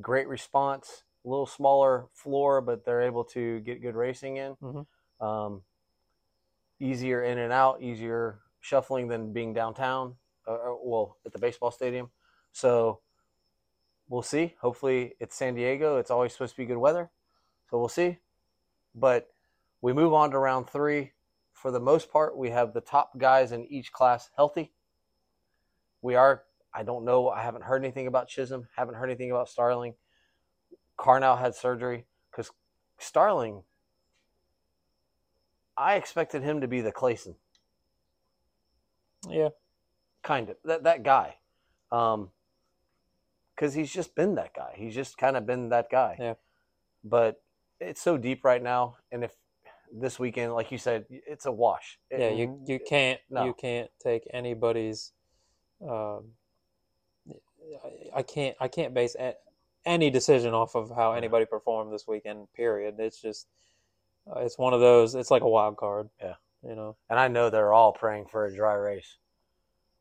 [0.00, 1.04] great response.
[1.24, 4.56] A little smaller floor, but they're able to get good racing in.
[4.56, 4.86] Mhm.
[5.20, 5.62] Um,
[6.80, 10.16] easier in and out, easier shuffling than being downtown.
[10.48, 12.10] Uh, uh, well, at the baseball stadium.
[12.52, 13.00] So
[14.08, 14.54] we'll see.
[14.60, 15.98] Hopefully, it's San Diego.
[15.98, 17.10] It's always supposed to be good weather.
[17.70, 18.18] So we'll see.
[18.94, 19.28] But
[19.82, 21.12] we move on to round three.
[21.52, 24.72] For the most part, we have the top guys in each class healthy.
[26.02, 29.48] We are, I don't know, I haven't heard anything about Chisholm, haven't heard anything about
[29.48, 29.94] Starling.
[30.96, 32.50] Carnell had surgery because
[32.98, 33.64] Starling,
[35.76, 37.34] I expected him to be the Clason,
[39.28, 39.48] Yeah.
[40.22, 41.36] Kind of, that, that guy.
[41.92, 42.30] Um,
[43.54, 44.72] because he's just been that guy.
[44.76, 46.16] He's just kind of been that guy.
[46.18, 46.34] Yeah.
[47.02, 47.42] But
[47.80, 49.34] it's so deep right now, and if
[49.92, 51.98] this weekend, like you said, it's a wash.
[52.10, 53.44] It- Yeah, you you can't no.
[53.46, 55.12] you can't take anybody's.
[55.82, 56.32] Um,
[58.14, 59.16] I- can't I can't base
[59.84, 62.52] any decision off of how anybody performed this weekend.
[62.54, 62.96] Period.
[62.98, 63.48] It's just
[64.30, 65.14] uh, it's one of those.
[65.14, 66.10] It's like a wild card.
[66.20, 66.34] Yeah.
[66.62, 66.96] You know.
[67.08, 69.16] And I know they're all praying for a dry race.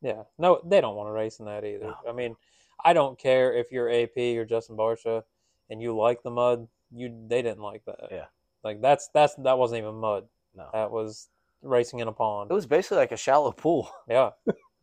[0.02, 0.24] Yeah.
[0.38, 1.86] No, they don't want to race in that either.
[1.86, 1.96] No.
[2.08, 2.36] I mean,
[2.84, 5.24] I don't care if you're AP or Justin Barcia,
[5.70, 6.68] and you like the mud.
[6.94, 8.08] You they didn't like that.
[8.12, 8.26] Yeah.
[8.64, 10.28] Like that's that's that wasn't even mud.
[10.56, 11.30] No, That was
[11.62, 12.50] racing in a pond.
[12.50, 13.90] it was basically like a shallow pool.
[14.10, 14.32] Yeah,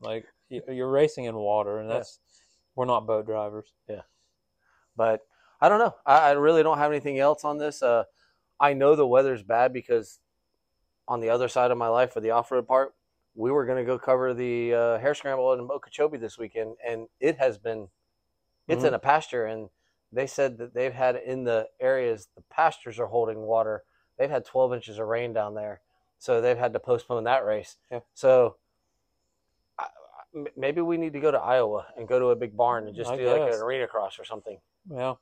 [0.01, 1.97] like you're racing in water, and Yeah.
[1.97, 2.19] that's
[2.77, 3.73] we're not boat drivers.
[3.89, 4.03] Yeah,
[4.97, 5.21] but
[5.61, 5.95] I don't know.
[6.05, 7.83] I, I really don't have anything else on this.
[7.83, 8.05] Uh,
[8.61, 10.21] I know the weather's bad because
[11.09, 12.95] on the other side of my life for the off road part,
[13.35, 17.09] we were going to go cover the uh, hare scramble in Okeechobee this weekend, and
[17.21, 17.89] it has been
[18.69, 18.89] it's Mhm.
[18.89, 19.69] in a pasture, and
[20.13, 23.85] they said that they've had in the areas the pastures are holding water.
[24.17, 25.83] They've had 12 inches of rain down there,
[26.19, 27.77] so they've had to postpone that race.
[27.91, 28.01] Yeah.
[28.15, 28.57] So.
[29.79, 29.89] I-
[30.57, 33.09] Maybe we need to go to Iowa and go to a big barn and just
[33.11, 34.61] I do like an arena cross or something.
[34.91, 35.15] Yeah,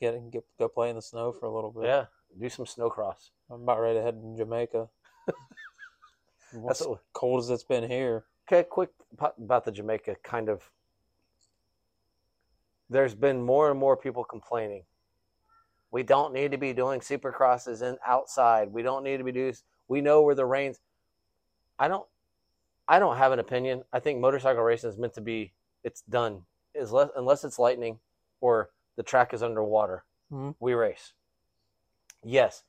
[0.00, 1.84] get, get go play in the snow for a little bit.
[1.84, 2.06] Yeah,
[2.36, 3.30] do some snow cross.
[3.48, 4.88] I'm about ready to head to Jamaica.
[6.66, 8.24] That's what, cold as it's been here.
[8.48, 8.62] okay.
[8.68, 10.70] Quick about the Jamaica kind of.
[12.88, 14.84] There's been more and more people complaining.
[15.90, 18.72] We don't need to be doing supercrosses in outside.
[18.72, 19.54] We don't need to be doing.
[19.88, 20.80] We know where the rains.
[21.78, 22.06] I don't.
[22.88, 23.82] I don't have an opinion.
[23.92, 25.52] I think motorcycle racing is meant to be.
[25.82, 26.42] It's done.
[26.74, 27.98] Is less, unless it's lightning
[28.40, 30.04] or the track is underwater.
[30.32, 30.54] Mhm.
[30.60, 31.12] We race.
[32.22, 32.62] Yes.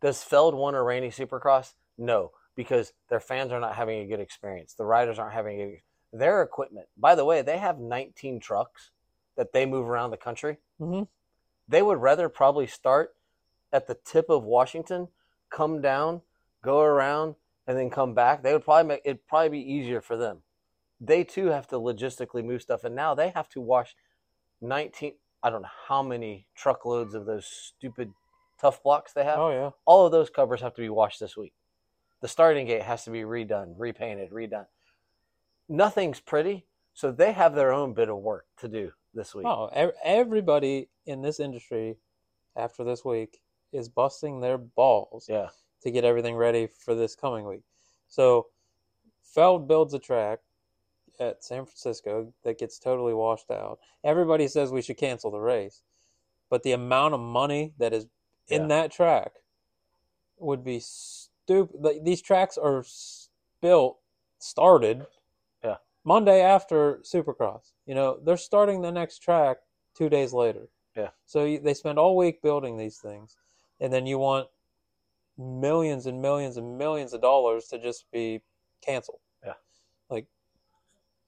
[0.00, 1.74] Does Feld want a rainy supercross?
[1.96, 4.74] No, because their fans are not having a good experience.
[4.74, 5.82] The riders aren't having a
[6.12, 6.86] their equipment.
[6.96, 8.92] By the way, they have 19 trucks
[9.36, 10.58] that they move around the country.
[10.80, 11.08] Mhm.
[11.66, 13.16] They would rather probably start
[13.72, 15.08] at the tip of Washington,
[15.50, 16.22] come down,
[16.62, 17.34] go around,
[17.66, 18.42] and then come back.
[18.42, 20.44] They would probably make it'd probably be easier for them.
[21.00, 23.96] They too have to logistically move stuff, and now they have to wash
[24.60, 25.18] 19.
[25.42, 28.14] I don't know how many truckloads of those stupid
[28.56, 31.36] tough blocks they have Oh yeah, all of those covers have to be washed this
[31.36, 31.54] week.
[32.24, 34.64] The starting gate has to be redone, repainted, redone.
[35.68, 36.64] Nothing's pretty,
[36.94, 39.44] so they have their own bit of work to do this week.
[39.46, 39.68] oh
[40.02, 41.98] everybody in this industry
[42.56, 43.42] after this week
[43.74, 45.48] is busting their balls Yeah,
[45.82, 47.60] to get everything ready for this coming week.
[48.08, 48.46] So
[49.22, 50.38] Feld builds a track
[51.20, 53.80] at San Francisco that gets totally washed out.
[54.02, 55.82] Everybody says we should cancel the race.
[56.48, 58.06] but the amount of money that is
[58.48, 58.68] in Yeah.
[58.68, 59.32] that track
[60.38, 60.80] would be
[61.44, 61.80] stupid.
[61.80, 62.84] Like, these tracks are
[63.60, 63.98] built,
[64.38, 65.06] started,
[65.62, 65.76] Yeah.
[66.04, 67.72] Monday after Supercross.
[67.86, 69.58] You know, they're starting the next track
[69.96, 70.68] two days later.
[70.96, 71.10] Yeah.
[71.26, 73.36] So you, they spend all week building these things,
[73.80, 74.48] and then you want
[75.36, 78.40] millions and millions and millions of dollars to just be
[78.80, 79.18] canceled.
[79.44, 79.54] Yeah.
[80.08, 80.26] Like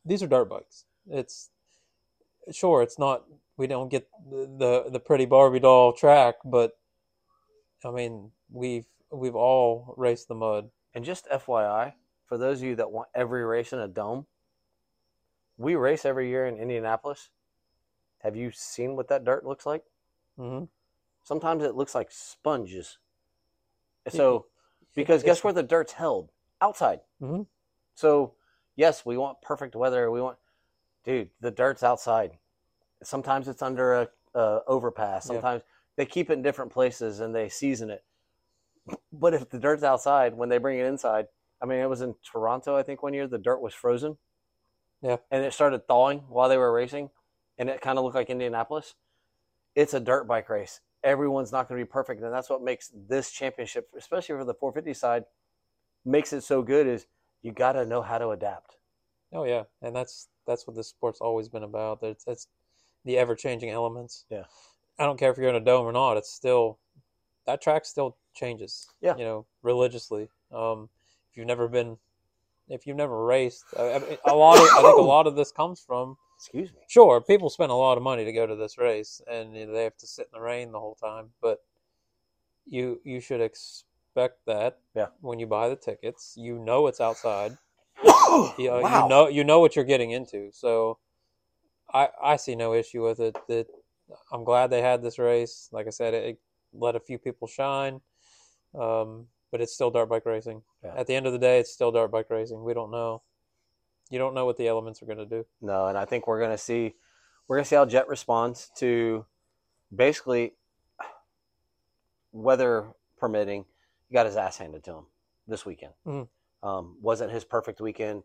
[0.04, 0.84] these are dirt bikes.
[1.10, 1.50] It's
[2.52, 3.24] sure it's not
[3.56, 6.78] we don't get the the, the pretty Barbie doll track, but
[7.84, 10.70] I mean we've we've all raced the mud.
[10.94, 11.94] And just FYI,
[12.26, 14.26] for those of you that want every race in a dome,
[15.58, 17.30] we race every year in Indianapolis.
[18.20, 19.84] Have you seen what that dirt looks like?
[20.36, 20.64] hmm
[21.22, 22.98] Sometimes it looks like sponges.
[24.08, 24.46] So,
[24.94, 26.30] because guess where the dirt's held?
[26.60, 27.00] Outside.
[27.20, 27.46] Mhm.
[27.94, 28.34] So,
[28.76, 30.10] yes, we want perfect weather.
[30.12, 30.38] We want,
[31.04, 32.38] dude, the dirt's outside.
[33.02, 35.26] Sometimes it's under a, a overpass.
[35.26, 35.34] Yeah.
[35.34, 35.62] Sometimes
[35.96, 38.04] they keep it in different places and they season it.
[39.12, 41.26] But if the dirt's outside, when they bring it inside,
[41.60, 43.26] I mean, it was in Toronto, I think, one year.
[43.26, 44.18] The dirt was frozen.
[45.02, 45.16] Yeah.
[45.30, 47.10] And it started thawing while they were racing,
[47.58, 48.94] and it kind of looked like Indianapolis.
[49.74, 50.80] It's a dirt bike race.
[51.02, 54.54] Everyone's not going to be perfect, and that's what makes this championship, especially for the
[54.54, 55.24] 450 side,
[56.04, 56.86] makes it so good.
[56.86, 57.06] Is
[57.42, 58.76] you got to know how to adapt.
[59.32, 62.02] Oh yeah, and that's that's what this sport's always been about.
[62.02, 62.48] It's it's
[63.04, 64.24] the ever changing elements.
[64.30, 64.44] Yeah.
[64.98, 66.16] I don't care if you're in a dome or not.
[66.16, 66.78] It's still
[67.46, 68.86] that track still changes.
[69.00, 69.16] Yeah.
[69.16, 70.28] You know, religiously.
[70.52, 70.88] Um,
[71.30, 71.96] if you've never been,
[72.68, 74.58] if you've never raced, I I mean, a lot.
[74.58, 76.80] Of, I think a lot of this comes from Excuse me.
[76.88, 79.72] sure people spend a lot of money to go to this race, and you know,
[79.72, 81.30] they have to sit in the rain the whole time.
[81.40, 81.60] But
[82.66, 84.78] you you should expect that.
[84.94, 85.06] Yeah.
[85.20, 87.56] When you buy the tickets, you know it's outside.
[88.58, 89.02] You, know, wow.
[89.02, 90.50] you know you know what you're getting into.
[90.52, 90.98] So
[91.94, 93.34] I I see no issue with it.
[93.48, 93.66] That
[94.30, 95.70] I'm glad they had this race.
[95.72, 96.38] Like I said, it, it
[96.74, 98.00] let a few people shine.
[98.74, 100.62] Um, but it's still dirt bike racing.
[100.84, 100.94] Yeah.
[100.96, 102.62] At the end of the day, it's still dirt bike racing.
[102.62, 103.22] We don't know.
[104.10, 105.46] You don't know what the elements are going to do.
[105.60, 106.94] No, and I think we're gonna see
[107.48, 109.24] we're gonna see how Jett responds to
[109.94, 110.54] basically
[112.32, 112.88] weather
[113.18, 113.64] permitting.
[114.08, 115.06] He got his ass handed to him
[115.48, 115.94] this weekend.
[116.06, 116.28] Mhm.
[116.62, 118.22] Um, wasn't his perfect weekend.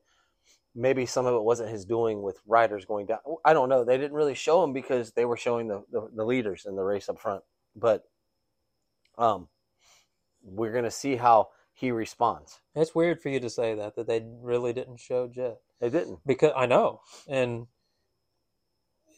[0.74, 3.20] Maybe some of it wasn't his doing with riders going down.
[3.44, 3.84] I don't know.
[3.84, 6.84] They didn't really show him because they were showing the, the, the leaders in the
[6.84, 7.44] race up front.
[7.76, 8.06] But
[9.18, 9.50] um,
[10.44, 12.60] we're gonna see how he responds.
[12.76, 16.20] It's weird for you to say that that they really didn't show Jett They didn't.
[16.26, 17.68] because I know, and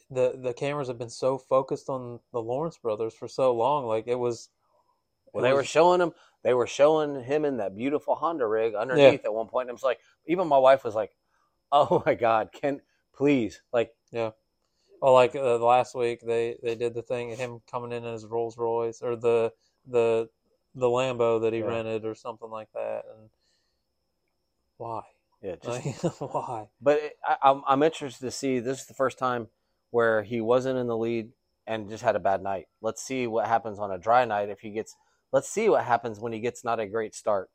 [0.09, 3.85] the the cameras have been so focused on the Lawrence brothers for so long.
[3.85, 4.49] Like it was.
[5.31, 6.11] when it they were showing him.
[6.43, 9.63] They were showing him in that beautiful Honda rig underneath at one point.
[9.69, 11.11] And I was like, even my wife was like,
[11.71, 12.81] "Oh my God, can
[13.15, 14.31] please like yeah."
[15.01, 18.57] Well, like uh, last week, they they did the thing him coming in as Rolls
[18.57, 19.51] Royce or the
[19.87, 20.29] the
[20.75, 21.65] the Lambo that he Yeah.
[21.67, 23.29] rented or something like that, and
[24.77, 25.01] why?
[25.41, 26.69] yeah." Just, Like, why?
[26.81, 28.59] but it, I, I'm I'm interested to see.
[28.59, 29.47] This is the first time
[29.91, 31.31] where he wasn't in the lead
[31.67, 32.67] and just had a bad night.
[32.81, 34.95] Let's see what happens on a dry night if he gets.
[35.31, 37.49] Let's see what happens when he gets not a great start,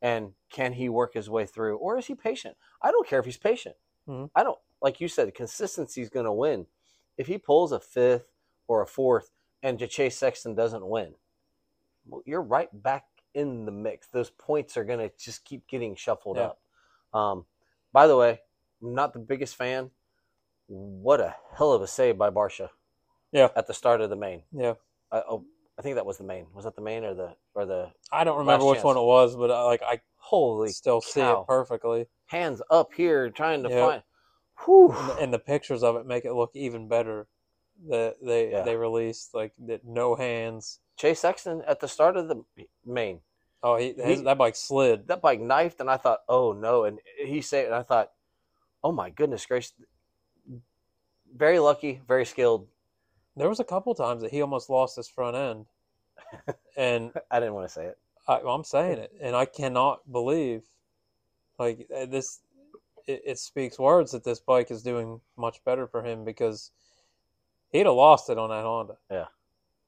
[0.00, 2.56] and can he work his way through, or is he patient?
[2.82, 3.76] I don't care if he's patient.
[4.08, 4.30] Mhm.
[4.34, 5.34] I don't like you said.
[5.34, 6.66] Consistency is going to win.
[7.18, 8.32] If he pulls a fifth
[8.66, 9.30] or a fourth
[9.62, 11.14] and Chase Sexton doesn't win,
[12.06, 14.08] well, you're right back in the mix.
[14.08, 16.50] Those points are going to just keep getting shuffled Yeah.
[16.50, 16.60] up.
[17.12, 17.46] Um,
[17.92, 18.40] by the way,
[18.82, 19.90] I'm not the biggest fan.
[20.68, 22.70] What a hell of a save by Barcia.
[23.32, 23.48] Yeah.
[23.56, 24.42] At the start of the main.
[24.52, 24.74] Yeah,
[25.10, 25.44] I, oh,
[25.78, 26.46] I think that was the main.
[26.54, 28.84] Was that the main or the or the I don't remember which chance.
[28.84, 33.30] one it was, but I, like I holy still see it perfectly, hands up here
[33.30, 33.80] trying to Yeah.
[33.86, 34.02] find?
[34.64, 34.90] Whew.
[34.92, 37.28] and the, and the pictures of it make it look even better.
[37.88, 38.62] That they Yeah.
[38.62, 40.80] they released like that no hands.
[41.00, 42.44] Chase Sexton at the start of the
[42.84, 43.20] main.
[43.62, 45.08] Oh, he, his, He- that bike slid.
[45.08, 46.84] That bike knifed, and I thought, oh no.
[46.84, 48.10] And he said, and I thought,
[48.84, 49.72] oh my goodness gracious.
[51.34, 52.66] Very lucky, very skilled.
[53.34, 55.66] There was a couple times that he almost lost his front end,
[56.76, 57.98] and I didn't want to say it.
[58.28, 60.64] I, I'm saying it, and I cannot believe,
[61.58, 62.40] like uh, this,
[63.06, 66.72] it, it speaks words that this bike is doing much better for him because
[67.70, 68.96] he'd have lost it on that Honda.
[69.10, 69.26] Yeah.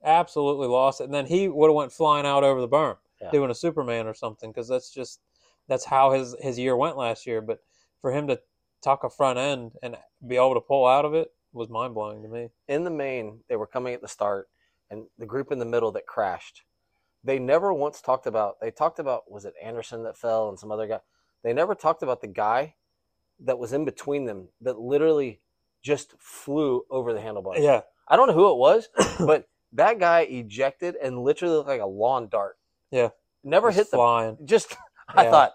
[0.05, 3.31] Absolutely lost it, and then he would have went flying out over the berm, Yeah.
[3.31, 5.21] doing a Superman or something, because that's just
[5.69, 7.41] that's how his his year went last year.
[7.41, 7.61] But
[8.01, 8.41] for him to
[8.83, 9.97] tuck a front end and
[10.27, 12.49] be able to pull out of it was mind blowing to me.
[12.67, 14.49] in the main, they were coming at the start,
[14.91, 16.63] and the group in the middle that crashed.
[17.25, 18.61] They never once talked about.
[18.61, 21.01] They talked about was it Anderson that fell and some other guy.
[21.45, 22.75] They never talked about the guy
[23.41, 25.41] that was in between them that literally
[25.83, 27.59] just flew over the handlebars.
[27.61, 28.89] Yeah, I don't know who it was,
[29.19, 32.59] but That guy ejected and literally looked like a lawn dart.
[32.91, 33.11] Yeah.
[33.45, 34.77] Never hit the flying, just
[35.09, 35.31] I Yeah.
[35.31, 35.53] thought,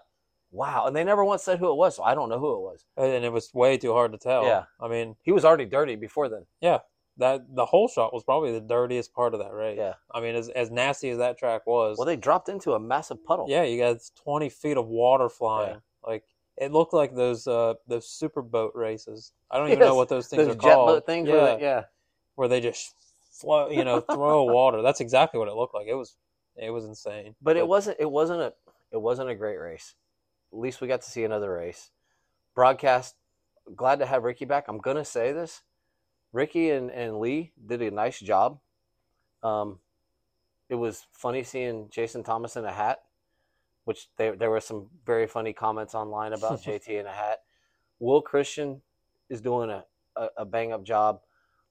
[0.50, 0.86] wow.
[0.86, 2.84] And they never once said who it was, so I don't know who it was.
[2.96, 4.44] and it was way too hard to tell.
[4.44, 4.64] Yeah.
[4.80, 6.46] I mean He was already dirty before then.
[6.60, 6.78] Yeah.
[7.16, 9.76] That the whole shot was probably the dirtiest part of that race.
[9.76, 9.94] Yeah.
[10.14, 13.24] I mean, as as nasty as that track was, Well, they dropped into a massive
[13.24, 13.46] puddle.
[13.48, 15.80] yeah, you got twenty feet of water flying.
[16.06, 16.22] Like
[16.56, 19.32] it looked like those uh those super boat races.
[19.50, 20.88] I don't even Yes, know what those things Those are jet called.
[20.88, 21.28] boat things.
[21.28, 21.84] Yeah, where they- yeah.
[22.36, 22.94] where they just
[23.40, 24.82] flow, you know, throw water.
[24.82, 25.86] That's exactly what it looked like.
[25.86, 26.16] It was
[26.56, 27.36] it was insane.
[27.40, 27.98] But it wasn't.
[28.00, 28.52] It wasn't a.
[28.90, 29.94] It wasn't a great race.
[30.52, 31.90] At least we got to see another race.
[32.54, 33.14] Broadcast.
[33.76, 34.66] Glad to have Ricky back.
[34.68, 35.62] I'm gonna say this.
[36.32, 38.58] Ricky and, and Leigh did a nice job.
[39.42, 39.78] Um,
[40.68, 43.00] it was funny seeing Jason Thomas in a hat,
[43.84, 47.40] which there there were some very funny comments online about JT in a hat.
[48.00, 48.82] Will Christien
[49.28, 49.84] is doing a,
[50.16, 51.20] a, a bang up job.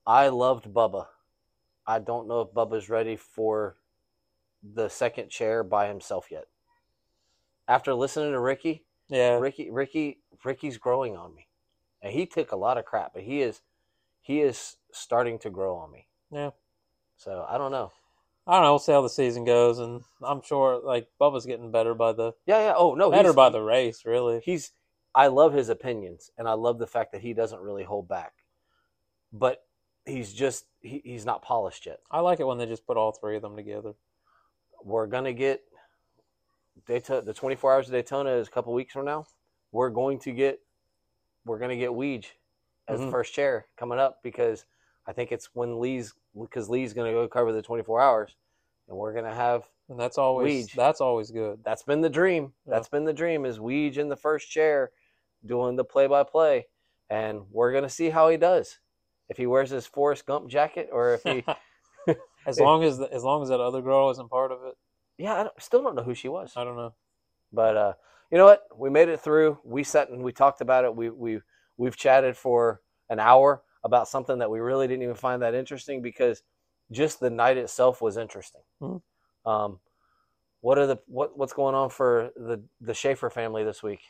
[0.05, 1.07] I loved Bubba.
[1.87, 3.77] I don't know if Bubba's ready for
[4.61, 6.45] the second chair by himself yet.
[7.67, 11.47] After listening to Ricky, Yeah, Ricky, Ricky, Ricky's growing on me,
[12.01, 13.61] and he took a lot of crap, but he is,
[14.21, 16.07] he is starting to grow on me.
[16.31, 16.51] Yeah.
[17.15, 17.91] So I don't know.
[18.45, 18.73] I don't know.
[18.73, 22.33] We'll see how the season goes, and I'm sure like Bubba's getting better by the
[22.45, 22.73] Yeah, yeah.
[22.77, 24.05] Oh no, better by the race.
[24.05, 24.71] Really, He's.
[25.15, 28.33] I love his opinions, and I love the fact that he doesn't really hold back,
[29.33, 29.66] but
[30.07, 31.99] he's just he, he's not polished yet.
[32.09, 33.93] I like it when they just put all three of them together.
[34.83, 35.61] We're gonna get
[36.87, 37.21] Daytona.
[37.21, 39.25] The 24 hours of Daytona is a couple weeks from now.
[39.71, 40.59] We're going to get
[41.45, 42.27] we're gonna get Weege
[42.87, 43.11] as the Mhm.
[43.11, 44.65] first chair coming up because
[45.05, 48.35] I think it's when Leigh's because Leigh's gonna go cover the 24 hours,
[48.87, 50.73] and we're gonna have And that's always Weege.
[50.75, 51.63] that's always good.
[51.63, 52.53] that's been the dream.
[52.65, 52.71] Yeah.
[52.75, 54.91] That's been the dream is Weege in the first chair
[55.45, 56.67] doing the play by play.
[57.09, 58.79] And we're gonna see how he does.
[59.29, 61.43] If he wears his Forrest Gump jacket or if he
[62.47, 64.75] as long as the, as long as that other girl isn't part of it,
[65.17, 66.53] Yeah, I don't, still don't know who she was.
[66.55, 66.93] I don't know.
[67.51, 67.93] But uh,
[68.31, 68.63] you know what?
[68.75, 69.59] We made it through.
[69.63, 70.95] We sat and we talked about it.
[70.95, 71.41] We we
[71.77, 76.01] we've chatted for an hour about something that we really didn't even find that interesting
[76.01, 76.43] because
[76.91, 78.61] just the night itself was interesting.
[78.81, 79.01] Mhm.
[79.45, 79.79] Um,
[80.61, 84.01] what are the what what's going on for the the Schaefer family this week?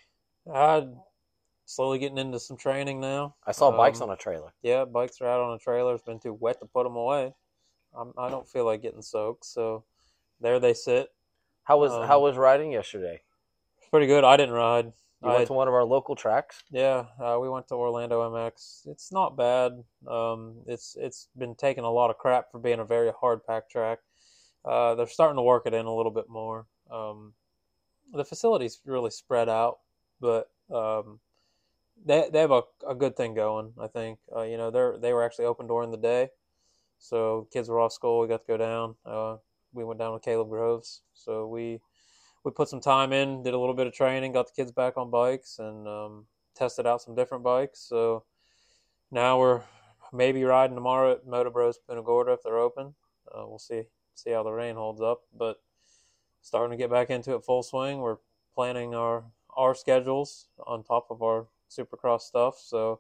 [1.68, 3.36] Slowly getting into some training now.
[3.46, 4.52] I saw bikes Um, on a trailer.
[4.64, 5.94] Yeah, bikes are out on a trailer.
[5.94, 7.34] It's been too wet to put them away.
[7.96, 9.84] I'm, I don't feel like getting soaked, so
[10.40, 11.10] there they sit.
[11.64, 13.22] How was um, how was riding yesterday?
[13.92, 14.24] Pretty good.
[14.24, 14.94] I didn't ride.
[15.24, 16.64] You I, went to one of our local tracks.
[16.70, 18.88] yeah, uh, we went to Orlando MX.
[18.88, 19.72] It's not bad.
[20.08, 23.70] Um, it's it's been taking a lot of crap for being a very hard pack
[23.70, 24.00] track.
[24.64, 26.68] Uh, they're starting to work it in a little bit more.
[26.92, 27.34] Um,
[28.14, 29.80] the facility's really spread out,
[30.22, 31.20] but um,
[32.06, 33.74] they they have a, a good thing going.
[33.80, 36.30] I think uh, you know they're they were actually open during the day,
[37.00, 38.20] so kids were off school.
[38.20, 38.96] We got to go down.
[39.06, 39.38] Uh,
[39.74, 41.80] we went down with Caleb Groves, so we
[42.44, 44.98] we put some time in, did a little bit of training, got the kids back
[44.98, 46.26] on bikes, and um,
[46.56, 47.80] tested out some different bikes.
[47.80, 48.24] So
[49.12, 49.62] now we're
[50.14, 52.96] maybe riding tomorrow at Moto Bros Punta Gorda if they're open.
[53.28, 53.84] Uh, we'll see
[54.16, 55.62] see how the rain holds up, but
[56.42, 58.00] starting to get back into it full swing.
[58.00, 58.18] We're
[58.56, 59.26] planning our
[59.56, 63.00] our schedules on top of our Supercross stuff, so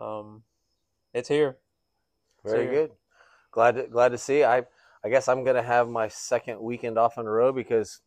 [0.00, 0.42] um,
[1.14, 1.56] it's here.
[2.44, 2.90] Very So- good.
[3.50, 4.44] Glad to, glad to see.
[4.44, 4.62] I
[5.04, 8.00] I guess I'm gonna have my second weekend off in a row because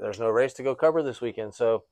[0.00, 1.54] there's no race to go cover this weekend.
[1.54, 1.84] So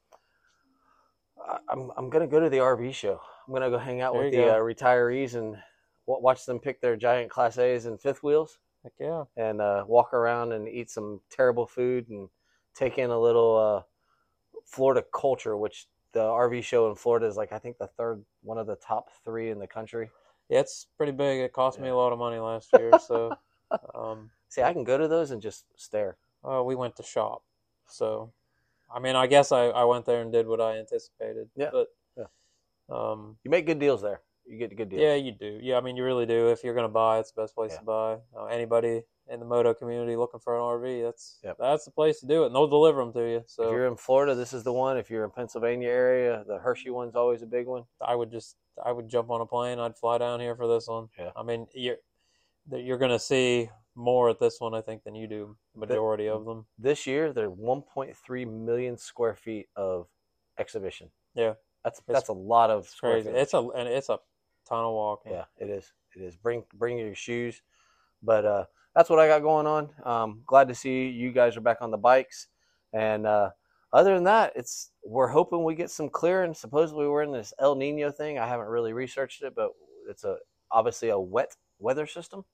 [1.40, 3.20] I- I'm I'm gonna go to the RV show.
[3.46, 5.56] I'm gonna go hang out There with the uh, retirees and
[6.06, 9.24] wa- watch them pick their giant Class A's and fifth wheels Heck yeah.
[9.36, 12.28] and uh, walk around and eat some terrible food and
[12.74, 13.82] take in a little uh,
[14.66, 15.86] Florida culture, which
[16.18, 19.08] the RV show in Florida is like I think the third one of the top
[19.24, 20.10] three in the country.
[20.48, 21.40] Yeah, it's pretty big.
[21.40, 23.36] It cost me a lot of money last year, so
[23.94, 26.16] um, See, I can go to those and just stare.
[26.42, 27.42] uh, we went to shop.
[27.86, 28.32] So,
[28.94, 31.50] I mean, I guess I, I went there and did what I anticipated.
[31.54, 32.24] Yeah, But, yeah.
[32.88, 34.22] um, You make good deals there.
[34.46, 35.02] You get good deals.
[35.02, 35.58] yeah, you do.
[35.62, 36.48] Yeah, I mean, you really do.
[36.48, 37.78] If you're gonna buy, it's the best place Yeah.
[37.80, 38.16] to buy.
[38.36, 41.56] Uh, anybody in the moto community looking for an RV, that's Yep.
[41.58, 43.42] that's the place to do it, and they'll deliver them to you.
[43.46, 44.96] So if you're in Florida, this is the one.
[44.96, 47.84] If you're in Pennsylvania area, the Hershey one's always a big one.
[48.00, 49.78] I would just I would jump on a plane.
[49.78, 51.08] I'd fly down here for this one.
[51.18, 51.30] Yeah.
[51.36, 51.96] I mean, you're
[52.70, 55.56] you're gonna see more at this one, I think, than you do.
[55.74, 56.66] Majority of them.
[56.78, 60.06] This year, they're 1.3 million square feet of
[60.58, 61.10] exhibition.
[61.34, 61.54] Yeah.
[61.84, 63.28] That's It's that's a lot of It's square crazy.
[63.30, 63.42] footage.
[63.42, 64.18] It's a and it's a
[64.68, 65.32] ton of walking.
[65.32, 65.92] yeah, it is.
[66.16, 66.36] It is.
[66.36, 67.62] Bring bring your shoes.
[68.22, 68.64] But uh,
[68.98, 69.90] that's what I got going on.
[70.02, 72.48] Um, glad to see you guys are back on the bikes.
[72.92, 73.50] And uh,
[73.92, 76.52] other than that, it's we're hoping we get some clearing.
[76.52, 78.40] Supposedly we're in this El Nino thing.
[78.40, 79.70] I haven't really researched it, but
[80.10, 80.38] it's a
[80.72, 82.44] obviously a wet weather system.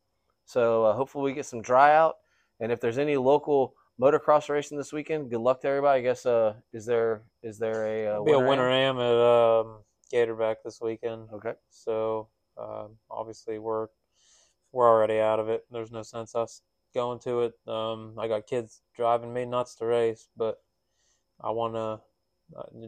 [0.45, 2.17] So uh, hopefully we get some dry out.
[2.61, 6.01] And if there's any local motocross racing this weekend, good luck to everybody.
[6.01, 8.99] I guess uh, is there is there a uh, Be a winter am?
[8.99, 9.79] am at um,
[10.13, 11.27] Gatorback this weekend.
[11.33, 11.55] Okay.
[11.71, 13.87] So um, obviously we're
[14.75, 15.65] we're already out of it.
[15.71, 16.63] There's no sense us
[16.95, 17.55] going to it.
[17.67, 20.61] Um, I got kids driving me nuts to race, but
[21.41, 22.01] I want to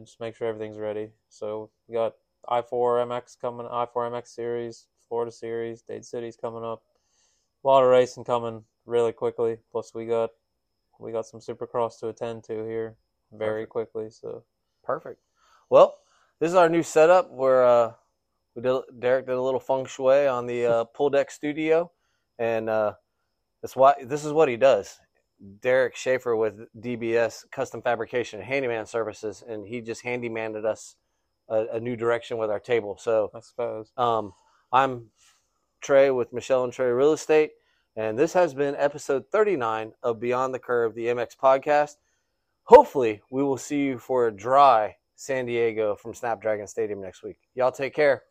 [0.03, 1.11] just make sure everything's ready.
[1.29, 2.15] So we got
[2.49, 6.83] I4 MX coming, I4 MX series, Florida series, Dade City's coming up.
[7.63, 9.57] A lot of racing coming really quickly.
[9.71, 10.31] Plus we got
[10.99, 12.97] we got some Supercross to attend to here
[13.31, 13.71] very Perfect.
[13.71, 14.09] quickly.
[14.09, 14.43] So
[14.83, 15.21] Perfect.
[15.69, 15.95] Well,
[16.39, 17.93] this is our new setup where uh,
[18.57, 21.91] we did Derac did a little feng shui on the uh, pool deck studio,
[22.39, 22.93] and uh,
[23.61, 24.99] that's why this is what he does.
[25.59, 30.95] Derac Schaefer with DBS Custom Fabrication and Handyman Services, and he just handymanded us
[31.47, 32.97] a, a new direction with our table.
[32.99, 33.91] So I suppose.
[33.95, 34.33] um,
[34.73, 35.11] I'm
[35.79, 37.51] Trey with Michelle and Trey Real Estate,
[37.95, 41.97] and this has been episode 39 of Beyond the Curve, the MX podcast.
[42.63, 47.37] Hopefully, we will see you for a dry San Diego from Snapdragon Stadium next week.
[47.53, 48.23] Y'all take care.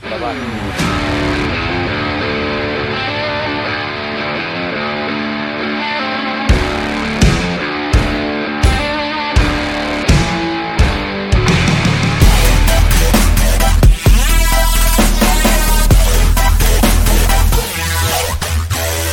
[0.00, 0.77] 拜拜。